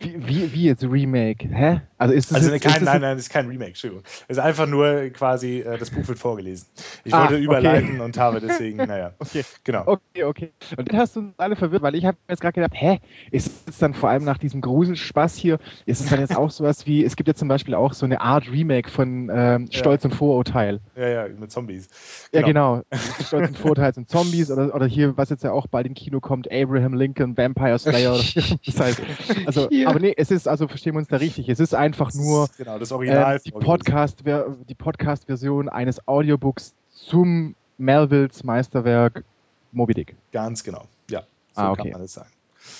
[0.00, 1.48] Wie, wie, wie jetzt Remake?
[1.48, 1.80] Hä?
[2.04, 4.04] Also ist es also kein, ist nein, nein, es ist kein Remake, Entschuldigung.
[4.28, 6.66] Es ist einfach nur quasi, äh, das Buch wird vorgelesen.
[7.02, 8.00] Ich ah, wollte überleiten okay.
[8.02, 9.14] und habe deswegen, naja.
[9.18, 9.84] Okay, genau.
[9.86, 10.52] Okay, okay.
[10.76, 13.66] Und dann hast du uns alle verwirrt, weil ich habe jetzt gerade gedacht, hä, ist
[13.70, 17.02] es dann vor allem nach diesem Gruselspaß hier, ist es dann jetzt auch sowas wie,
[17.02, 20.10] es gibt ja zum Beispiel auch so eine Art Remake von ähm, Stolz ja.
[20.10, 20.80] und Vorurteil.
[20.96, 21.88] Ja, ja, mit Zombies.
[22.32, 22.40] Genau.
[22.42, 22.82] Ja, genau.
[23.26, 26.20] Stolz und Vorurteil sind Zombies oder, oder hier, was jetzt ja auch bald im Kino
[26.20, 28.20] kommt, Abraham Lincoln, Vampire Slayer.
[28.66, 29.02] das heißt,
[29.46, 29.88] also, ja.
[29.88, 32.78] aber nee, es ist, also verstehen wir uns da richtig, es ist einfach nur genau,
[32.78, 34.24] das Original äh, die Podcast,
[34.68, 39.24] die Podcast-Version eines Audiobooks zum Melvilles Meisterwerk
[39.72, 40.16] Moby Dick.
[40.32, 41.20] Ganz genau, ja.
[41.54, 41.82] So ah, okay.
[41.82, 42.30] kann man das sagen.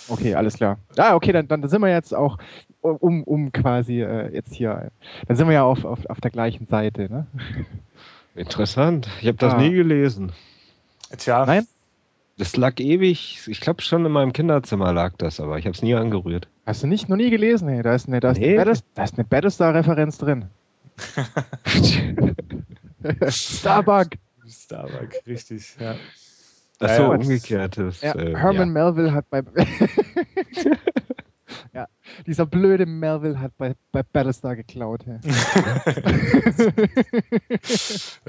[0.09, 0.79] Okay, alles klar.
[0.97, 2.39] Ah, okay, dann, dann sind wir jetzt auch,
[2.81, 4.91] um, um quasi äh, jetzt hier,
[5.29, 7.27] dann sind wir ja auf, auf, auf der gleichen Seite, ne?
[8.35, 9.09] Interessant.
[9.21, 9.59] Ich habe das ah.
[9.59, 10.33] nie gelesen.
[11.17, 11.45] Tja.
[11.47, 11.69] Nein?
[12.37, 15.83] Das lag ewig, ich glaube schon in meinem Kinderzimmer lag das, aber ich habe es
[15.83, 16.49] nie angerührt.
[16.67, 17.67] Hast du nicht noch nie gelesen?
[17.69, 18.59] Nee, da ist eine, da ist nee.
[18.59, 20.47] eine, Battlestar-Referenz drin.
[23.29, 24.09] Starbuck.
[24.49, 25.97] Starbuck, richtig, ja.
[26.81, 28.01] Ach so, ja, umgekehrtes.
[28.01, 28.85] Ja, äh, Herman ja.
[28.85, 29.43] Melville hat bei.
[31.73, 31.87] ja,
[32.27, 35.05] dieser blöde Melville hat bei, bei Battlestar geklaut.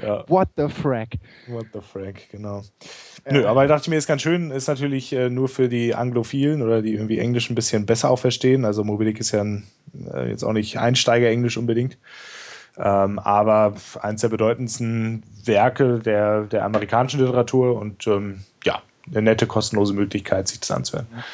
[0.02, 0.24] ja.
[0.28, 1.16] What the frack?
[1.48, 2.62] What the frack, genau.
[3.28, 6.62] Nö, aber ich dachte mir, ist ganz schön, ist natürlich äh, nur für die Anglophilen
[6.62, 8.64] oder die irgendwie Englisch ein bisschen besser auch verstehen.
[8.64, 9.66] Also Mobilik ist ja ein,
[10.12, 11.98] äh, jetzt auch nicht Einsteiger-Englisch unbedingt.
[12.78, 19.46] Ähm, aber eines der bedeutendsten Werke der, der amerikanischen Literatur und ähm, ja, eine nette,
[19.46, 21.06] kostenlose Möglichkeit, sich das anzuhören.
[21.10, 21.24] Ja,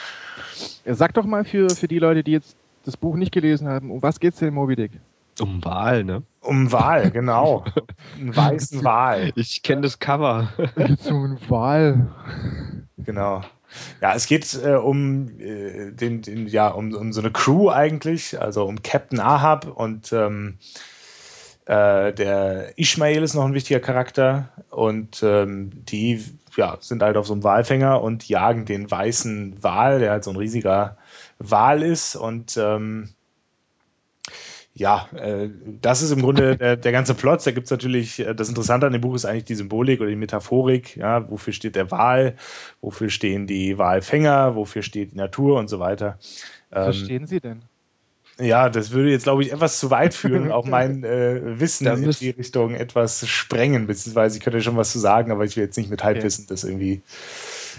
[0.85, 4.03] sag doch mal für, für die Leute, die jetzt das Buch nicht gelesen haben, um
[4.03, 4.93] was geht es denn in Moby Dick?
[5.41, 6.23] Um Wahl, ne?
[6.41, 7.65] Um Wahl, genau.
[8.19, 9.33] Einen weißen Wahl.
[9.37, 10.53] Ich kenne das Cover.
[10.99, 12.09] Zum Wahl.
[12.99, 13.43] Genau.
[14.03, 18.41] Ja, es geht äh, um äh, den, den, ja, um, um so eine Crew eigentlich,
[18.41, 20.59] also um Captain Ahab und ähm,
[21.65, 26.23] äh, der Ishmael ist noch ein wichtiger Charakter und ähm, die
[26.57, 30.31] ja, sind halt auf so einem Walfänger und jagen den weißen Wal, der halt so
[30.31, 30.97] ein riesiger
[31.39, 33.11] Wal ist und ähm,
[34.75, 37.47] ja, äh, das ist im Grunde der, der ganze Plot.
[37.47, 40.09] Da gibt es natürlich, äh, das Interessante an dem Buch ist eigentlich die Symbolik oder
[40.09, 40.97] die Metaphorik.
[40.97, 42.37] Ja, wofür steht der Wal?
[42.81, 44.55] Wofür stehen die Walfänger?
[44.55, 46.19] Wofür steht die Natur und so weiter?
[46.71, 47.63] Was ähm, stehen sie denn?
[48.39, 52.11] Ja, das würde jetzt, glaube ich, etwas zu weit führen, auch mein äh, Wissen in
[52.11, 55.77] die Richtung etwas sprengen, beziehungsweise ich könnte schon was zu sagen, aber ich will jetzt
[55.77, 56.55] nicht mit Halbwissen okay.
[56.55, 57.03] das irgendwie.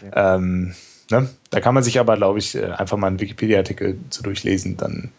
[0.02, 0.12] Okay.
[0.16, 0.76] Ähm,
[1.10, 1.30] ne?
[1.50, 5.12] Da kann man sich aber, glaube ich, äh, einfach mal einen Wikipedia-Artikel zu durchlesen, dann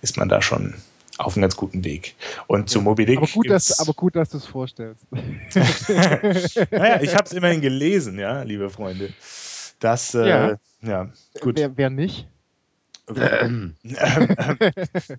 [0.00, 0.74] ist man da schon
[1.18, 2.14] auf einem ganz guten Weg.
[2.46, 3.18] Und zu Moby Dick.
[3.18, 5.06] Aber gut, dass, aber gut, dass du es vorstellst.
[6.70, 9.12] naja, ich habe es immerhin gelesen, ja, liebe Freunde.
[9.78, 10.58] Das, äh, ja.
[10.82, 11.58] ja, gut.
[11.58, 12.26] Wer, wer nicht?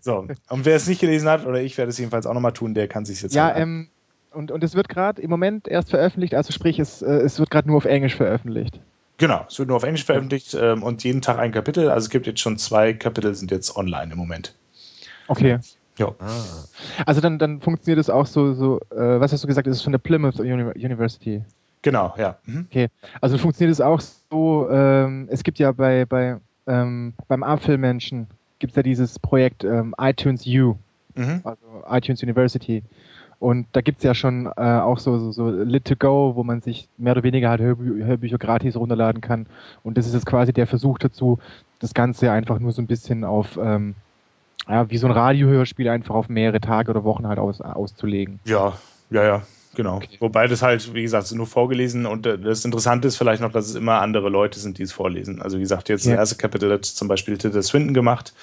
[0.02, 2.74] so, und wer es nicht gelesen hat, oder ich werde es jedenfalls auch nochmal tun,
[2.74, 3.36] der kann sich jetzt.
[3.36, 3.89] Ja, ähm,
[4.32, 7.52] und, und es wird gerade im Moment erst veröffentlicht, also sprich, es, äh, es wird
[7.52, 8.80] gerade nur auf Englisch veröffentlicht.
[9.17, 11.89] Genau, es wird nur auf Englisch veröffentlicht ähm, und jeden Tag ein Kapitel.
[11.89, 14.56] Also es gibt jetzt schon zwei Kapitel, sind jetzt online im Moment.
[15.28, 15.60] Okay.
[15.98, 16.08] Ja.
[16.19, 16.65] Ah.
[17.06, 19.84] Also dann, dann funktioniert es auch so, so äh, was hast du gesagt, es ist
[19.84, 21.43] von der Plymouth University.
[21.84, 22.38] Genau, ja.
[22.46, 22.67] Mhm.
[22.69, 22.88] Okay.
[23.22, 28.28] Also funktioniert es auch so, ähm, es gibt ja bei, bei ähm, beim Apfelmenschen
[28.60, 30.76] gibt es ja dieses Projekt ähm, iTunes U,
[31.15, 31.41] mhm.
[31.43, 32.84] also iTunes University.
[33.39, 36.43] Und da gibt es ja schon äh, auch so, so, so Lit to Go, wo
[36.43, 39.47] man sich mehr oder weniger halt Hörbü Hörbücher gratis runterladen kann.
[39.84, 41.39] Und das ist jetzt quasi der Versuch dazu,
[41.80, 43.95] das Ganze einfach nur so ein bisschen auf, ähm,
[44.69, 48.39] ja, wie so ein Radiohörspiel einfach auf mehrere Tage oder Wochen halt aus, auszulegen.
[48.45, 48.78] Ja,
[49.10, 49.41] ja, ja.
[49.76, 49.98] Genau.
[49.98, 50.18] Okay.
[50.20, 53.68] Wobei das halt, wie gesagt, nur vorgelesen und äh, das Interessante ist vielleicht noch, dass
[53.68, 55.42] es immer andere Leute sind, die es vorlesen.
[55.42, 56.12] Also wie gesagt, jetzt ja.
[56.12, 58.34] das erste Kapitel hat zum Beispiel Tilda Swinton gemacht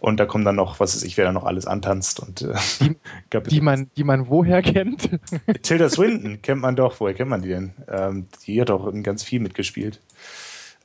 [0.00, 2.54] und da kommen dann noch, was weiß ich, wer da noch alles antanzt und äh,
[2.80, 2.96] die,
[3.50, 5.10] die, man, die man woher kennt?
[5.62, 7.00] Tilda Swinton kennt man doch.
[7.00, 7.72] Woher kennt man die denn?
[7.88, 10.00] Ähm, die hat doch in ganz viel mitgespielt.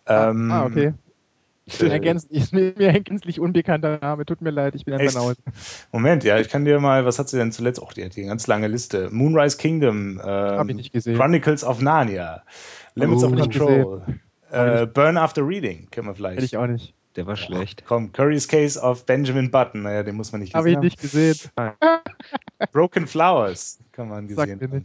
[0.05, 0.93] Ähm, ah, okay.
[1.65, 5.05] Ich bin, äh, ist mir ein gänzlich unbekannter Name, tut mir leid, ich bin ein
[5.05, 5.37] Banause.
[5.93, 7.81] Moment, ja, ich kann dir mal, was hat sie denn zuletzt?
[7.81, 9.09] Auch die hat hier eine ganz lange Liste.
[9.11, 11.15] Moonrise Kingdom, ähm, Hab ich nicht gesehen.
[11.15, 12.43] Chronicles of Narnia,
[12.95, 14.01] Limits oh, of Control,
[14.51, 16.37] äh, Burn After Reading, kennen wir vielleicht.
[16.37, 16.93] Hätte ich auch nicht.
[17.15, 17.83] Der war schlecht.
[17.87, 20.99] Komm, Curry's Case of Benjamin Button, naja, den muss man nicht gesehen Habe ich nicht
[20.99, 21.37] gesehen.
[22.71, 24.83] Broken Flowers, kann man gesehen haben.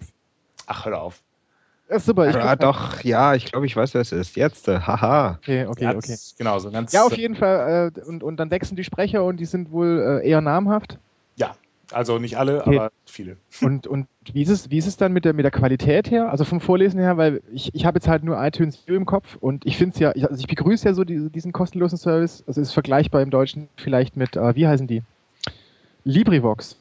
[0.67, 1.23] Ach, hör auf.
[1.91, 2.29] Ja, super.
[2.29, 4.37] Ich ja, doch, ja, ich glaube, ich weiß, wer es ist.
[4.37, 5.39] Jetzt, äh, haha.
[5.39, 6.17] Okay, okay, ja, okay.
[6.37, 6.93] Genau, so ganz.
[6.93, 7.93] Ja, auf jeden Fall.
[7.97, 10.99] Äh, und, und dann wechseln die Sprecher und die sind wohl äh, eher namhaft.
[11.37, 11.55] Ja,
[11.91, 12.79] also nicht alle, okay.
[12.79, 13.39] aber viele.
[13.63, 16.31] Und, und wie, ist es, wie ist es dann mit der, mit der Qualität her?
[16.31, 19.37] Also vom Vorlesen her, weil ich, ich habe jetzt halt nur iTunes View im Kopf
[19.41, 22.45] und ich finde es ja, also ich begrüße ja so die, diesen kostenlosen Service.
[22.47, 25.03] Also es ist vergleichbar im Deutschen vielleicht mit, äh, wie heißen die?
[26.05, 26.77] LibriVox.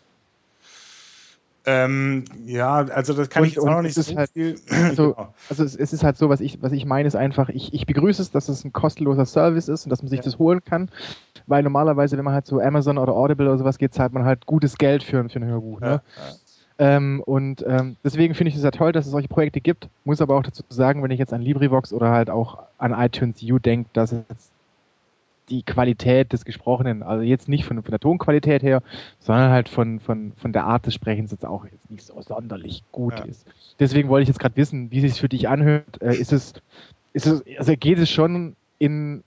[1.69, 4.55] Ähm, ja, also das kann und, ich jetzt auch noch nicht so halt, viel.
[4.71, 5.33] Also, genau.
[5.49, 7.85] also es, es, ist halt so, was ich, was ich meine, ist einfach, ich, ich
[7.85, 10.23] begrüße es, dass es ein kostenloser Service ist und dass man sich ja.
[10.23, 10.89] das holen kann,
[11.45, 14.45] weil normalerweise, wenn man halt so Amazon oder Audible oder sowas geht, zahlt man halt
[14.45, 15.81] gutes Geld für, für ein Hörbuch.
[15.81, 15.87] Ne?
[15.87, 16.01] Ja,
[16.79, 19.89] ähm, und ähm, deswegen finde ich es ja toll, dass es solche Projekte gibt.
[20.05, 23.41] Muss aber auch dazu sagen, wenn ich jetzt an LibriVox oder halt auch an iTunes
[23.43, 24.51] U denke, dass es
[25.49, 28.81] die Qualität des Gesprochenen, also jetzt nicht von, von der Tonqualität her,
[29.19, 32.83] sondern halt von, von, von der Art des Sprechens jetzt auch jetzt nicht so sonderlich
[32.91, 33.25] gut ja.
[33.25, 33.47] ist.
[33.79, 36.01] Deswegen wollte ich jetzt gerade wissen, wie sich es für dich anhört.
[36.01, 36.53] Äh, ist es,
[37.13, 39.23] ist es, also geht es schon in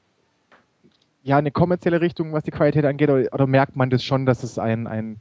[1.22, 4.42] ja, eine kommerzielle Richtung, was die Qualität angeht, oder, oder merkt man das schon, dass
[4.42, 5.18] es ein, ein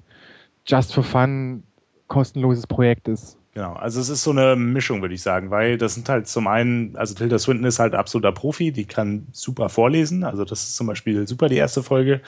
[0.65, 1.63] Just for Fun
[2.07, 3.37] kostenloses Projekt ist?
[3.59, 6.47] Genau, also es ist so eine Mischung, würde ich sagen, weil das sind halt zum
[6.47, 10.77] einen, also Tilda Swinton ist halt absoluter Profi, die kann super vorlesen, also das ist
[10.77, 12.21] zum Beispiel super die erste Folge.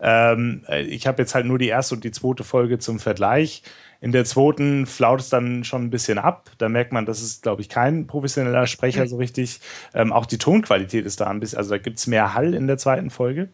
[0.00, 3.64] Ähm, ich habe jetzt halt nur die erste und die zweite Folge zum Vergleich.
[4.00, 6.50] In der zweiten flaut es dann schon ein bisschen ab.
[6.56, 9.60] Da merkt man, das ist, glaube ich, kein professioneller Sprecher so richtig.
[9.92, 12.66] Ähm, auch die Tonqualität ist da ein bisschen, also da gibt es mehr Hall in
[12.66, 13.50] der zweiten Folge.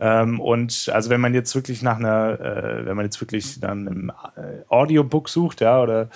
[0.00, 3.86] Ähm, und also wenn man jetzt wirklich nach einer, äh, wenn man jetzt wirklich dann
[3.86, 6.08] im äh, Audiobook sucht, ja, oder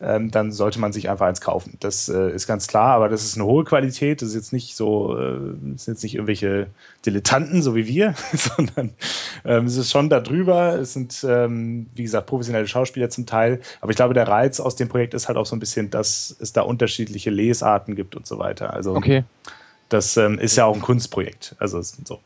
[0.00, 1.76] ähm, dann sollte man sich einfach eins kaufen.
[1.80, 4.22] Das äh, ist ganz klar, aber das ist eine hohe Qualität.
[4.22, 5.38] Das ist jetzt nicht so, äh,
[5.72, 6.68] das sind jetzt nicht irgendwelche
[7.06, 8.94] Dilettanten, so wie wir, sondern
[9.44, 10.74] ähm, es ist schon darüber.
[10.78, 13.60] Es sind, ähm, wie gesagt, professionelle Schauspieler zum Teil.
[13.80, 16.34] Aber ich glaube, der Reiz aus dem Projekt ist halt auch so ein bisschen, dass
[16.40, 18.72] es da unterschiedliche Lesarten gibt und so weiter.
[18.72, 19.24] Also okay.
[19.88, 21.54] das ähm, ist ja auch ein Kunstprojekt.
[21.58, 22.20] Also so.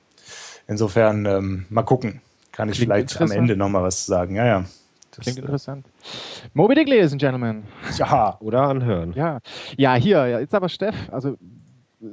[0.66, 2.20] Insofern ähm, mal gucken.
[2.52, 4.36] Kann ich Klingt vielleicht am Ende nochmal was sagen.
[4.36, 4.64] Ja, ja.
[5.10, 5.86] Das, Klingt interessant.
[6.54, 7.64] Moby Dick, Ladies and Gentlemen.
[7.98, 9.12] Ja, oder anhören.
[9.12, 9.40] Ja,
[9.76, 10.94] ja hier, ja, jetzt aber Steff.
[11.10, 11.36] Also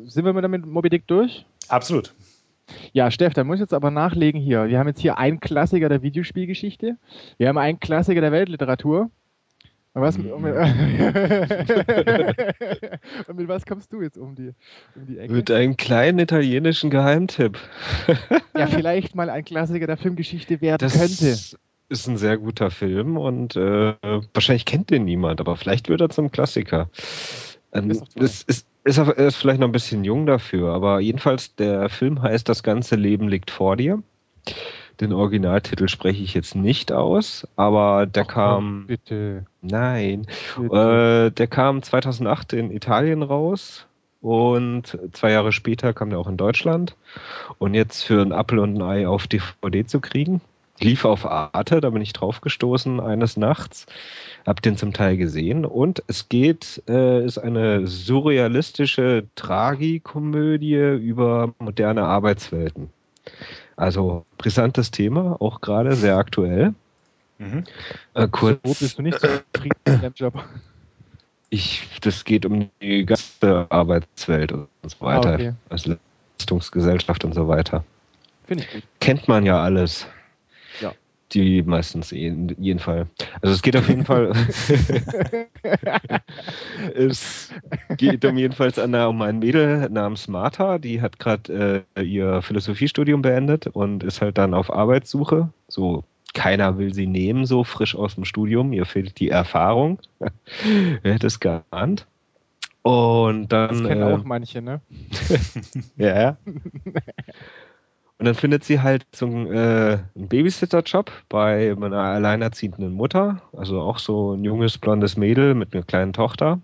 [0.05, 1.45] sind wir mit Moby Dick durch?
[1.69, 2.13] Absolut.
[2.91, 4.67] Ja, Steff, da muss ich jetzt aber nachlegen hier.
[4.67, 6.97] Wir haben jetzt hier einen Klassiker der Videospielgeschichte.
[7.37, 9.09] Wir haben einen Klassiker der Weltliteratur.
[10.01, 10.27] Was, mm.
[10.31, 10.55] und, mit,
[13.27, 14.53] und mit was kommst du jetzt um die,
[14.95, 15.33] um die Ecke?
[15.33, 17.57] Mit einem kleinen italienischen Geheimtipp.
[18.55, 21.37] ja, vielleicht mal ein Klassiker der Filmgeschichte werden das könnte.
[21.91, 23.95] Ist ein sehr guter Film und äh,
[24.33, 26.89] wahrscheinlich kennt den niemand, aber vielleicht wird er zum Klassiker.
[27.73, 31.89] Ähm, ist, ist, ist, er ist vielleicht noch ein bisschen jung dafür, aber jedenfalls der
[31.89, 34.03] Film heißt Das ganze Leben liegt vor dir.
[34.99, 38.87] Den Originaltitel spreche ich jetzt nicht aus, aber der Ach, kam.
[38.87, 39.45] Bitte.
[39.61, 40.27] Nein.
[40.57, 41.27] Bitte.
[41.27, 43.87] Äh, der kam 2008 in Italien raus
[44.21, 46.95] und zwei Jahre später kam der auch in Deutschland.
[47.57, 50.41] Und jetzt für ein Apple und ein Ei auf DVD zu kriegen.
[50.81, 53.85] Lief auf Arte, da bin ich draufgestoßen eines Nachts.
[54.45, 55.65] Hab den zum Teil gesehen.
[55.65, 62.89] Und es geht, äh, ist eine surrealistische Tragikomödie über moderne Arbeitswelten.
[63.79, 66.73] Also brisantes Thema, auch gerade sehr aktuell.
[67.37, 67.63] Mhm.
[68.13, 70.43] Äh, kurz, Wo bist du nicht zufrieden mit deinem Job?
[71.49, 75.29] Ich, das geht um die ganze Arbeitswelt und so weiter.
[75.29, 75.53] Ah, okay.
[75.69, 75.95] Also
[76.37, 77.85] Leistungsgesellschaft und so weiter.
[78.43, 78.83] Finde ich gut.
[78.99, 80.05] Kennt man ja alles.
[81.33, 83.07] Die meistens in jedem Fall.
[83.41, 84.31] Also es geht auf jeden Fall.
[86.95, 87.53] es
[87.97, 93.21] geht um jedenfalls an, um ein Mädel namens Martha, die hat gerade äh, ihr Philosophiestudium
[93.21, 95.49] beendet und ist halt dann auf Arbeitssuche.
[95.67, 98.73] So keiner will sie nehmen, so frisch aus dem Studium.
[98.73, 99.99] Ihr fehlt die Erfahrung.
[101.01, 102.07] Wer hätte es geahnt?
[102.81, 103.69] Und dann.
[103.69, 104.81] Das kennen äh, auch manche, ne?
[105.97, 106.37] ja.
[108.19, 113.79] Und dann findet sie halt so einen, äh, einen Babysitter-Job bei einer alleinerziehenden Mutter, also
[113.79, 116.59] auch so ein junges blondes Mädel mit einer kleinen Tochter.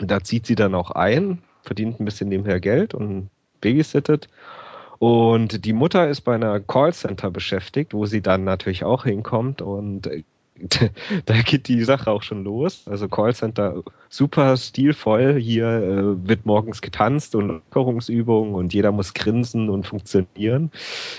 [0.00, 3.28] Und da zieht sie dann auch ein, verdient ein bisschen nebenher Geld und
[3.60, 4.28] babysittet.
[4.98, 10.08] Und die Mutter ist bei einer Callcenter beschäftigt, wo sie dann natürlich auch hinkommt und
[11.26, 12.82] da geht die Sache auch schon los.
[12.86, 15.38] Also Callcenter super stilvoll.
[15.38, 20.70] Hier äh, wird morgens getanzt und Lockerungsübungen und jeder muss grinsen und funktionieren.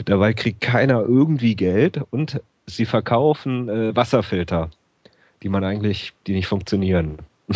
[0.06, 4.70] Dabei kriegt keiner irgendwie Geld und sie verkaufen äh, Wasserfilter,
[5.44, 7.18] die man eigentlich, die nicht funktionieren.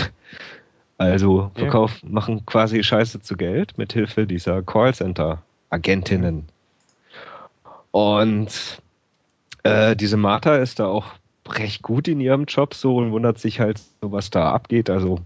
[1.00, 2.10] Also verkauf, ja.
[2.10, 6.46] machen quasi Scheiße zu Geld mit Hilfe dieser Callcenter-Agentinnen.
[7.92, 8.82] Und
[9.64, 11.08] äh, diese Martha ist da auch
[11.48, 14.90] recht gut in ihrem Job so und wundert sich halt so, was da abgeht.
[14.90, 15.20] Also,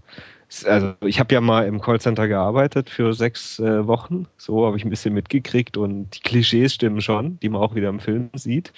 [0.64, 4.26] also ich habe ja mal im Callcenter gearbeitet für sechs äh, Wochen.
[4.36, 7.88] So habe ich ein bisschen mitgekriegt und die Klischees stimmen schon, die man auch wieder
[7.88, 8.72] im Film sieht.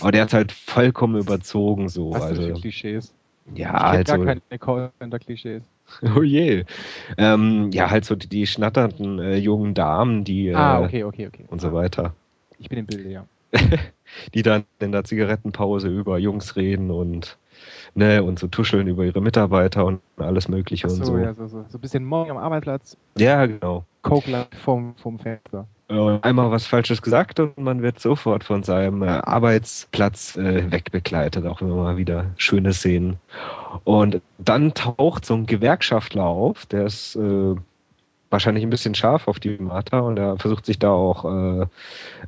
[0.00, 2.12] Aber der hat halt vollkommen überzogen so.
[2.12, 3.12] Was also Klischees.
[3.54, 4.16] Ja, ich also.
[4.16, 5.62] gar keine Callcenter-Klischees.
[6.16, 6.64] Oh je.
[7.16, 10.48] Ähm, ja, halt so die, die schnatternden äh, jungen Damen, die.
[10.48, 11.44] Äh, ah, okay, okay, okay.
[11.46, 12.12] Und so weiter.
[12.58, 13.24] Ich bin im Bilde, ja.
[14.34, 17.38] die dann in der Zigarettenpause über Jungs reden und
[17.94, 21.18] ne, und so tuscheln über ihre Mitarbeiter und alles Mögliche Ach und so, so.
[21.18, 23.84] ja, so, so, so ein bisschen morgen am Arbeitsplatz, Ja, genau.
[24.02, 25.66] Coke vom, vom Fenster.
[25.88, 31.60] Einmal was Falsches gesagt und man wird sofort von seinem äh, Arbeitsplatz äh, wegbegleitet, auch
[31.60, 33.18] immer mal wieder schöne Szenen.
[33.84, 37.54] Und dann taucht so ein Gewerkschaftler auf, der ist äh,
[38.30, 41.66] wahrscheinlich ein bisschen scharf auf die Martha und er versucht sich da auch äh,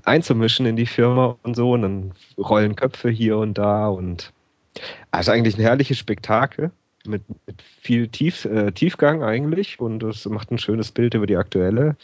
[0.05, 4.32] einzumischen in die Firma und so und dann rollen Köpfe hier und da und
[5.11, 6.70] also eigentlich ein herrliches Spektakel
[7.07, 11.36] mit, mit viel Tief, äh, Tiefgang eigentlich und es macht ein schönes Bild über die
[11.36, 11.96] aktuelle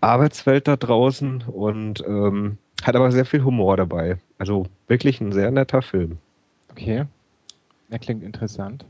[0.00, 4.18] Arbeitswelt da draußen und ähm, hat aber sehr viel Humor dabei.
[4.38, 6.18] Also wirklich ein sehr netter Film.
[6.70, 7.04] Okay.
[7.90, 8.84] Der klingt interessant.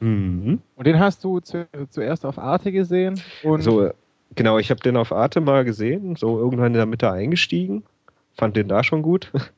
[0.00, 0.60] Mhm.
[0.76, 3.92] Und den hast du zu, zuerst auf Arte gesehen und So, äh,
[4.34, 7.82] genau, ich habe den auf Arte mal gesehen, so irgendwann in der Mitte eingestiegen,
[8.36, 9.32] fand den da schon gut.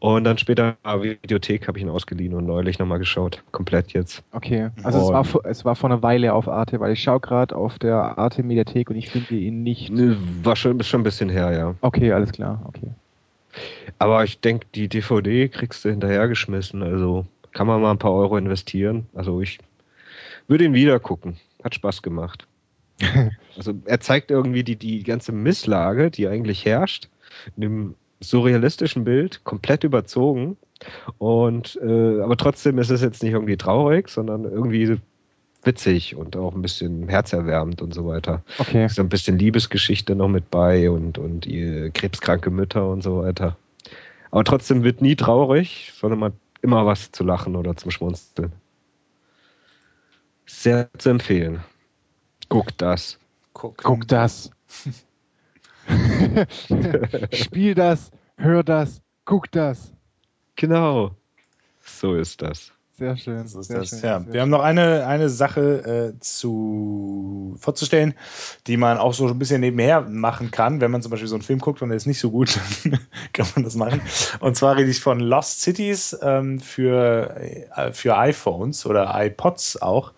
[0.00, 3.42] Und dann später ah, Videothek habe ich ihn ausgeliehen und neulich nochmal geschaut.
[3.52, 4.22] Komplett jetzt.
[4.32, 4.70] okay.
[4.82, 7.54] Also es war, vor- es war vor einer Weile auf Arte, weil ich schaue gerade
[7.54, 9.90] auf der Arte Mediathek und ich finde ihn nicht.
[9.90, 11.74] Ne, War schon, ist schon ein bisschen her, ja.
[11.80, 12.88] Okay, alles klar, okay.
[13.98, 16.82] Aber ich denke, die DVD kriegst du hinterhergeschmissen.
[16.82, 19.06] Also kann man mal ein paar Euro investieren.
[19.14, 19.58] Also ich
[20.48, 21.36] würde ihn wieder gucken.
[21.62, 22.46] Hat Spaß gemacht.
[23.56, 27.08] also er zeigt irgendwie die, die ganze Misslage, die eigentlich herrscht,
[27.56, 30.56] in dem surrealistischen Bild, komplett überzogen.
[31.18, 34.98] Und äh, aber trotzdem ist es jetzt nicht irgendwie traurig, sondern irgendwie
[35.64, 38.42] witzig und auch ein bisschen herzerwärmend und so weiter.
[38.58, 38.88] Okay.
[38.88, 43.56] So ein bisschen Liebesgeschichte noch mit bei und, und ihr krebskranke Mütter und so weiter.
[44.30, 48.52] Aber trotzdem wird nie traurig, sondern man hat immer was zu lachen oder zum Schmunzeln.
[50.52, 51.64] Sehr zu empfehlen.
[52.48, 53.18] Guckt das.
[53.52, 54.50] Guck, Guck das.
[57.32, 59.92] Spiel das, hör das, guck das.
[60.54, 61.16] Genau.
[61.80, 62.72] So ist das.
[63.02, 63.48] Sehr schön.
[63.48, 63.88] So sehr das.
[63.90, 68.14] schön, Ja, wir haben noch eine, eine Sache äh, zu vorzustellen,
[68.66, 70.80] die man auch so ein bisschen nebenher machen kann.
[70.80, 72.98] Wenn man zum Beispiel so einen Film guckt und der ist nicht so gut, dann
[73.32, 74.00] kann man das machen.
[74.40, 77.36] Und zwar rede ich von Lost Cities ähm, für,
[77.76, 80.12] äh, für iPhones oder iPods auch.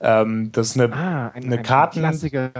[0.00, 2.50] Ähm, das ist eine, Ah, ein, Eine ein Karten-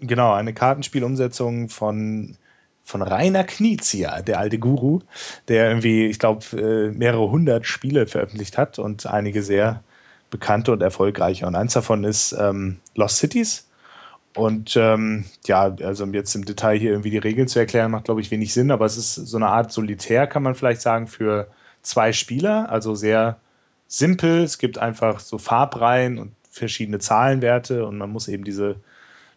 [0.00, 2.36] genau, eine Kartenspielumsetzung von
[2.84, 5.00] von Rainer Knizia, der alte Guru,
[5.48, 9.82] der irgendwie, ich glaube, äh, mehrere hundert Spiele veröffentlicht hat und einige sehr
[10.30, 11.46] bekannte und erfolgreiche.
[11.46, 13.66] Und eins davon ist ähm, Lost Cities.
[14.36, 18.20] Und ähm, ja, also jetzt im Detail hier irgendwie die Regeln zu erklären, macht, glaube
[18.20, 21.46] ich, wenig Sinn, aber es ist so eine Art Solitär, kann man vielleicht sagen, für
[21.82, 22.68] zwei Spieler.
[22.68, 23.38] Also sehr
[23.86, 24.42] simpel.
[24.42, 28.76] Es gibt einfach so Farbreihen und verschiedene Zahlenwerte und man muss eben diese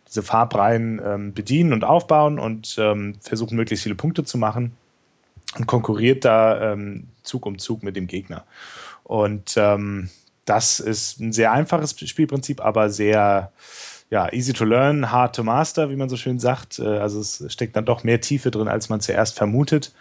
[0.08, 4.76] diese Farbreihen ähm, bedienen und aufbauen und ähm, versuchen, möglichst viele Punkte zu machen
[5.58, 8.46] und konkurriert da ähm, Zug um Zug mit dem Gegner.
[9.04, 10.10] Und ähm,
[10.46, 13.52] das ist ein sehr einfaches Spielprinzip, aber sehr
[14.10, 16.80] ja, easy to learn, hard to master, wie man so schön sagt.
[16.80, 19.94] Äh, Also es steckt dann doch mehr Tiefe drin, als man zuerst vermutet.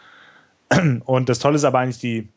[1.04, 2.28] Und das Tolle ist aber eigentlich die,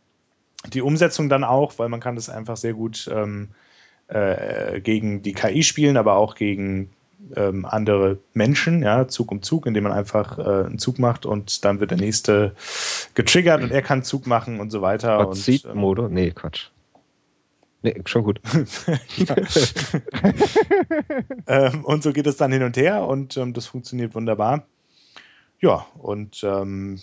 [0.73, 3.49] die Umsetzung dann auch, weil man kann das einfach sehr gut ähm,
[4.07, 6.91] äh, gegen die KI spielen, aber auch gegen
[7.35, 11.65] ähm, andere Menschen, ja, Zug um Zug, indem man einfach äh, einen Zug macht und
[11.65, 12.55] dann wird der nächste
[13.13, 15.27] getriggert und er kann Zug machen und so weiter.
[15.27, 15.79] Und, Seat ähm?
[16.09, 16.69] Nee, Quatsch.
[17.81, 18.41] Nee, schon gut.
[21.47, 24.65] ähm, und so geht es dann hin und her und ähm, das funktioniert wunderbar.
[25.61, 26.99] Ja, und ähm,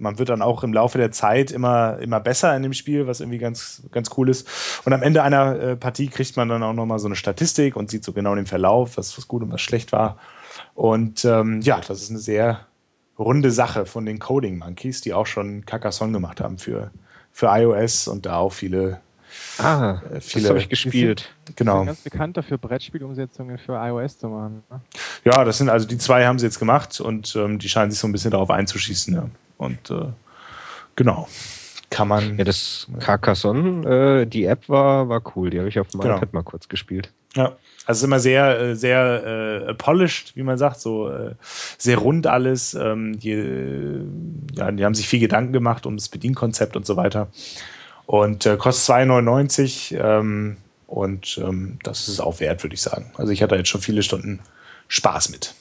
[0.00, 3.20] man wird dann auch im Laufe der Zeit immer, immer besser in dem Spiel, was
[3.20, 4.48] irgendwie ganz, ganz cool ist.
[4.84, 7.90] Und am Ende einer äh, Partie kriegt man dann auch nochmal so eine Statistik und
[7.90, 10.18] sieht so genau den Verlauf, was, was gut und was schlecht war.
[10.74, 12.66] Und ähm, ja, das ist eine sehr
[13.18, 16.90] runde Sache von den Coding Monkeys, die auch schon Carcassonne gemacht haben für,
[17.32, 19.00] für iOS und da auch viele,
[19.58, 21.30] Ah, äh, das viele habe ich gespielt.
[21.48, 21.78] Die genau.
[21.78, 24.62] sind ganz bekannt dafür, Brettspielumsetzungen für iOS zu machen.
[24.70, 24.80] Ne?
[25.24, 28.00] Ja, das sind also die zwei haben sie jetzt gemacht und ähm, die scheinen sich
[28.00, 29.14] so ein bisschen darauf einzuschießen.
[29.14, 29.30] Ja.
[29.58, 30.06] Und äh,
[30.96, 31.28] genau,
[31.90, 32.38] kann man.
[32.38, 35.50] Ja, das Carcassonne, äh, die App war, war cool.
[35.50, 36.16] Die habe ich auf dem Genau.
[36.16, 37.12] iPad mal kurz gespielt.
[37.34, 41.34] Ja, also immer sehr, äh, sehr äh, polished, wie man sagt, so äh,
[41.78, 42.74] sehr rund alles.
[42.74, 44.04] Ähm, die,
[44.56, 47.28] ja, die haben sich viel Gedanken gemacht um das Bedienkonzept und so weiter.
[48.10, 50.56] Und äh, kostet 2,99 ähm,
[50.88, 53.12] und ähm, das ist es auch wert, würde ich sagen.
[53.16, 54.40] Also ich hatte jetzt schon viele Stunden
[54.88, 55.54] Spaß mit.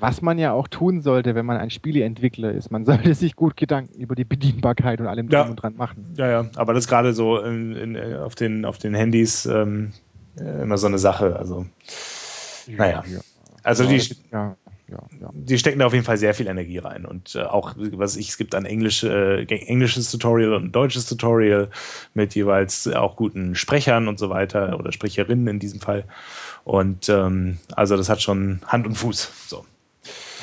[0.00, 2.72] Was man ja auch tun sollte, wenn man ein Spieleentwickler ist.
[2.72, 5.42] Man sollte sich gut Gedanken über die Bedienbarkeit und allem Ja.
[5.42, 6.14] drum und dran machen.
[6.16, 9.46] Ja, ja, aber das ist gerade so in, in, äh, auf, den, auf den Handys
[9.46, 9.92] ähm,
[10.36, 11.36] äh, immer so eine Sache.
[11.36, 11.66] Also,
[12.66, 13.04] naja.
[13.06, 13.20] Ja.
[13.62, 14.56] Also Ja, die, ja.
[14.92, 15.30] Ja, ja.
[15.32, 17.06] Die stecken da auf jeden Fall sehr viel Energie rein.
[17.06, 21.06] Und äh, auch, was ich, es gibt ein Englisch, äh, englisches Tutorial und ein deutsches
[21.06, 21.70] Tutorial
[22.14, 26.04] mit jeweils auch guten Sprechern und so weiter oder Sprecherinnen in diesem Fall.
[26.64, 29.30] Und ähm, also das hat schon Hand und Fuß.
[29.48, 29.64] So.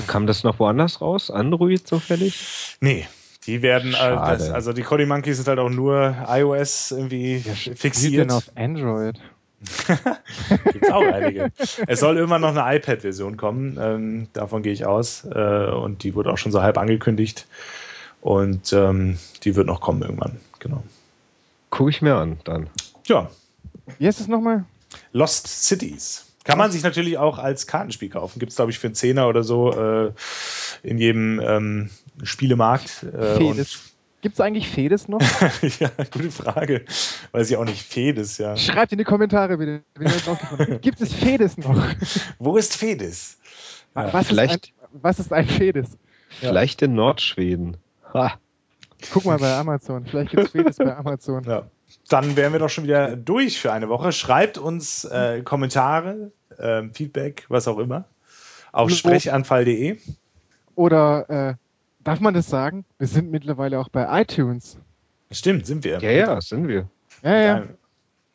[0.08, 1.30] Kam das noch woanders raus?
[1.30, 2.78] Android zufällig?
[2.82, 3.08] Nee,
[3.46, 7.76] die werden, das, also die Cody Monkeys sind halt auch nur iOS irgendwie Wie denn
[7.76, 8.32] fixiert.
[8.32, 9.20] auf Android?
[10.72, 11.52] Gibt's auch einige.
[11.88, 15.26] Es soll immer noch eine iPad-Version kommen, ähm, davon gehe ich aus.
[15.26, 17.48] Äh, und die wurde auch schon so halb angekündigt.
[18.22, 20.84] Und ähm, die wird noch kommen irgendwann, genau.
[21.70, 22.70] Gucke ich mir an dann.
[23.06, 23.30] Ja,
[23.98, 24.66] Wie heißt es nochmal?
[25.12, 26.26] Lost Cities.
[26.44, 28.40] Kann man sich natürlich auch als Kartenspiel kaufen.
[28.40, 30.12] Gibt es, glaube ich, für einen Zehner oder so äh,
[30.82, 31.90] in jedem ähm,
[32.24, 33.04] Spielemarkt.
[33.04, 33.80] Äh, Fedes.
[34.22, 35.22] Gibt es eigentlich Fedes noch?
[35.80, 36.84] ja, gute Frage.
[37.32, 37.82] Weiß ich auch nicht.
[37.82, 38.58] Fedes, ja.
[38.58, 39.82] Schreibt in die Kommentare bitte.
[40.82, 41.82] Gibt es Fedes noch?
[42.40, 43.38] Wo ist Fedes?
[43.96, 45.98] Ja, was, vielleicht- ist ein, was ist ein Fedes?
[46.30, 47.78] Vielleicht in Nordschweden.
[48.14, 48.34] Ha.
[49.14, 50.06] Guck mal bei Amazon.
[50.06, 51.44] Vielleicht gibt es Fedes bei Amazon.
[51.46, 51.68] Ja.
[52.10, 54.12] Dann wären wir doch schon wieder durch für eine Woche.
[54.12, 58.06] Schreibt uns äh, Kommentare, ähm, Feedback, was auch immer,
[58.72, 59.98] auf sprechanfall.de.
[60.76, 61.54] Oder äh,
[62.10, 62.86] darf man das sagen?
[62.98, 64.78] Wir sind mittlerweile auch bei iTunes.
[65.32, 66.00] Stimmt, sind wir.
[66.00, 66.90] Ja, ja, sind wir.
[67.22, 67.56] Ja, Mit ja.
[67.56, 67.70] einem,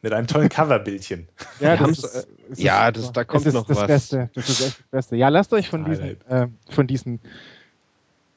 [0.02, 1.26] mit einem tollen Coverbildchen.
[1.60, 3.86] ja, das ist, äh, es ja, ist das- da kommt ist noch das was.
[3.88, 4.30] Beste.
[4.34, 5.16] Das ist echt das Beste.
[5.16, 7.20] Ja, lasst euch von diesen, äh, von diesen.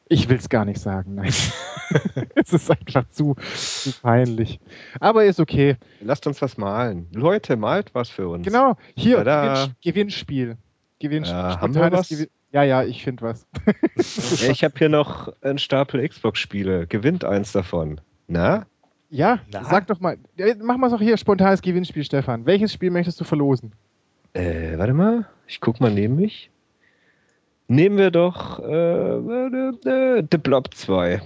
[0.09, 1.33] Ich will es gar nicht sagen, nein.
[2.35, 4.59] es ist einfach zu, zu peinlich.
[4.99, 5.77] Aber ist okay.
[6.01, 7.07] Lasst uns was malen.
[7.13, 8.43] Leute, malt was für uns.
[8.45, 9.53] Genau, hier, Tada.
[9.53, 10.57] Gewinn, Gewinnspiel.
[10.99, 11.37] Gewinnspiel.
[11.37, 12.09] Ja, haben wir was?
[12.09, 13.45] Gewinn- Ja, ja, ich finde was.
[14.41, 16.87] Ja, ich habe hier noch einen Stapel Xbox-Spiele.
[16.87, 18.01] Gewinnt eins davon.
[18.27, 18.65] Na?
[19.11, 19.63] Ja, Na?
[19.63, 20.17] sag doch mal.
[20.37, 22.47] Ja, Mach mal doch hier spontanes Gewinnspiel, Stefan.
[22.47, 23.73] Welches Spiel möchtest du verlosen?
[24.33, 25.27] Äh, warte mal.
[25.45, 26.49] Ich guck mal neben mich.
[27.67, 31.21] Nehmen wir doch äh, äh, The Blob 2.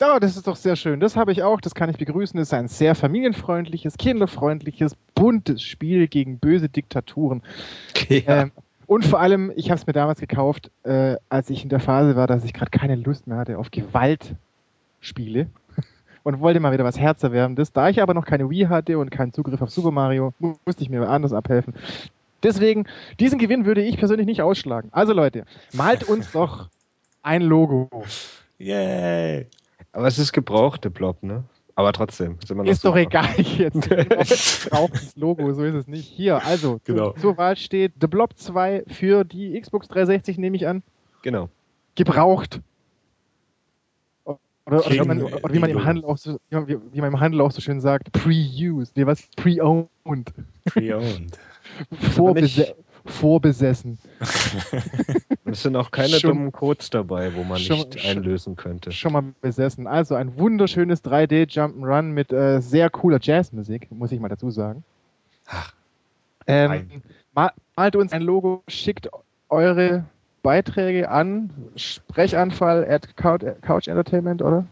[0.00, 0.98] Oh, das ist doch sehr schön.
[0.98, 1.60] Das habe ich auch.
[1.60, 2.36] Das kann ich begrüßen.
[2.36, 7.42] Das ist ein sehr familienfreundliches, kinderfreundliches, buntes Spiel gegen böse Diktaturen.
[8.10, 8.50] Ähm,
[8.94, 12.16] und vor allem, ich habe es mir damals gekauft, äh, als ich in der Phase
[12.16, 15.48] war, dass ich gerade keine Lust mehr hatte auf Gewaltspiele
[16.22, 17.72] und wollte mal wieder was Herzerwärmendes.
[17.72, 20.82] Da ich aber noch keine Wii hatte und keinen Zugriff auf Super Mario, mu- musste
[20.82, 21.74] ich mir anders abhelfen.
[22.42, 22.86] Deswegen,
[23.20, 24.90] diesen Gewinn würde ich persönlich nicht ausschlagen.
[24.92, 26.68] Also Leute, malt uns doch
[27.22, 27.88] ein Logo.
[28.58, 29.46] Yay!
[29.92, 31.44] Aber es ist gebraucht, The Blob, ne?
[31.76, 32.36] Aber trotzdem.
[32.40, 33.88] Ist, immer noch Ist doch egal jetzt.
[34.70, 36.06] Braucht das Logo, so ist es nicht.
[36.08, 37.10] Hier, also, Genau.
[37.12, 40.82] zur, zur Wahl steht The Blob 2 für die Xbox 360, nehme ich an.
[41.22, 41.48] Genau.
[41.96, 42.60] gebraucht.
[44.24, 47.20] Oder, oder, wie, man, oder wie, man im Handel auch so, wie, wie man im
[47.20, 49.28] Handel auch so schön sagt, pre-used, nee, was?
[49.36, 50.32] Pre-owned.
[50.64, 51.38] Pre-owned.
[52.14, 53.98] Vorbese nicht- vorbesessen.
[55.46, 58.90] Es sind auch keine Schon- dummen Codes dabei, wo man schon- nicht einlösen könnte.
[58.90, 59.86] Schon mal besessen.
[59.86, 64.82] Also ein wunderschönes 3D Jump'n'Run mit äh, sehr cooler Jazzmusik, muss ich mal dazu sagen.
[65.46, 65.72] Ach,
[66.46, 67.02] Ähm, fein.
[67.34, 69.08] ma malt uns ein Logo, schickt
[69.48, 70.04] eure
[70.42, 74.64] Beiträge an Sprechanfall at Couch, Couch Entertainment, oder?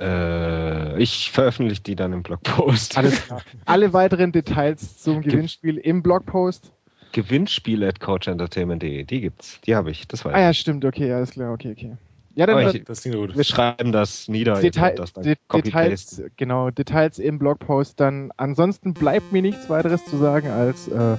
[0.00, 2.96] Äh, ich veröffentliche die dann im Blogpost.
[2.96, 3.40] Alles klar.
[3.64, 6.70] Alle weiteren Details zum Gewinnspiel im Blogpost.
[7.12, 9.04] Gewinnspiel at couchentertainment.de.
[9.04, 9.60] Die gibt's.
[9.66, 10.06] Die habe ich.
[10.08, 11.96] Das weiß Ah ja, stimmt, okay, alles klar, okay, okay.
[12.34, 13.36] Ja, dann ich- Das klingt gut.
[13.36, 14.56] Wir schreiben das nieder.
[14.56, 15.36] ihr Detail, könnt das dann De.
[15.52, 17.98] Details, genau, Details im Blogpost.
[17.98, 21.16] Dann ansonsten bleibt mir nichts weiteres zu sagen als äh,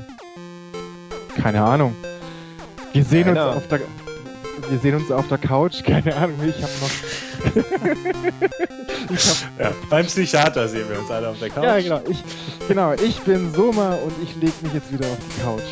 [1.35, 1.93] keine Ahnung.
[2.93, 3.81] Wir sehen uns auf der
[4.69, 6.89] wir sehen uns auf der Couch, keine Ahnung, ich habe noch
[7.45, 7.55] hab,
[9.59, 11.63] Ja, beim Psychiater sehen wir uns alle auf der Couch.
[11.63, 12.23] Ja, genau, ich
[12.67, 15.63] genau, ich bin Soma und ich leg mich jetzt wieder auf die Couch.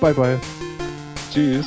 [0.00, 0.38] Bye bye.
[1.32, 1.66] Tschüss.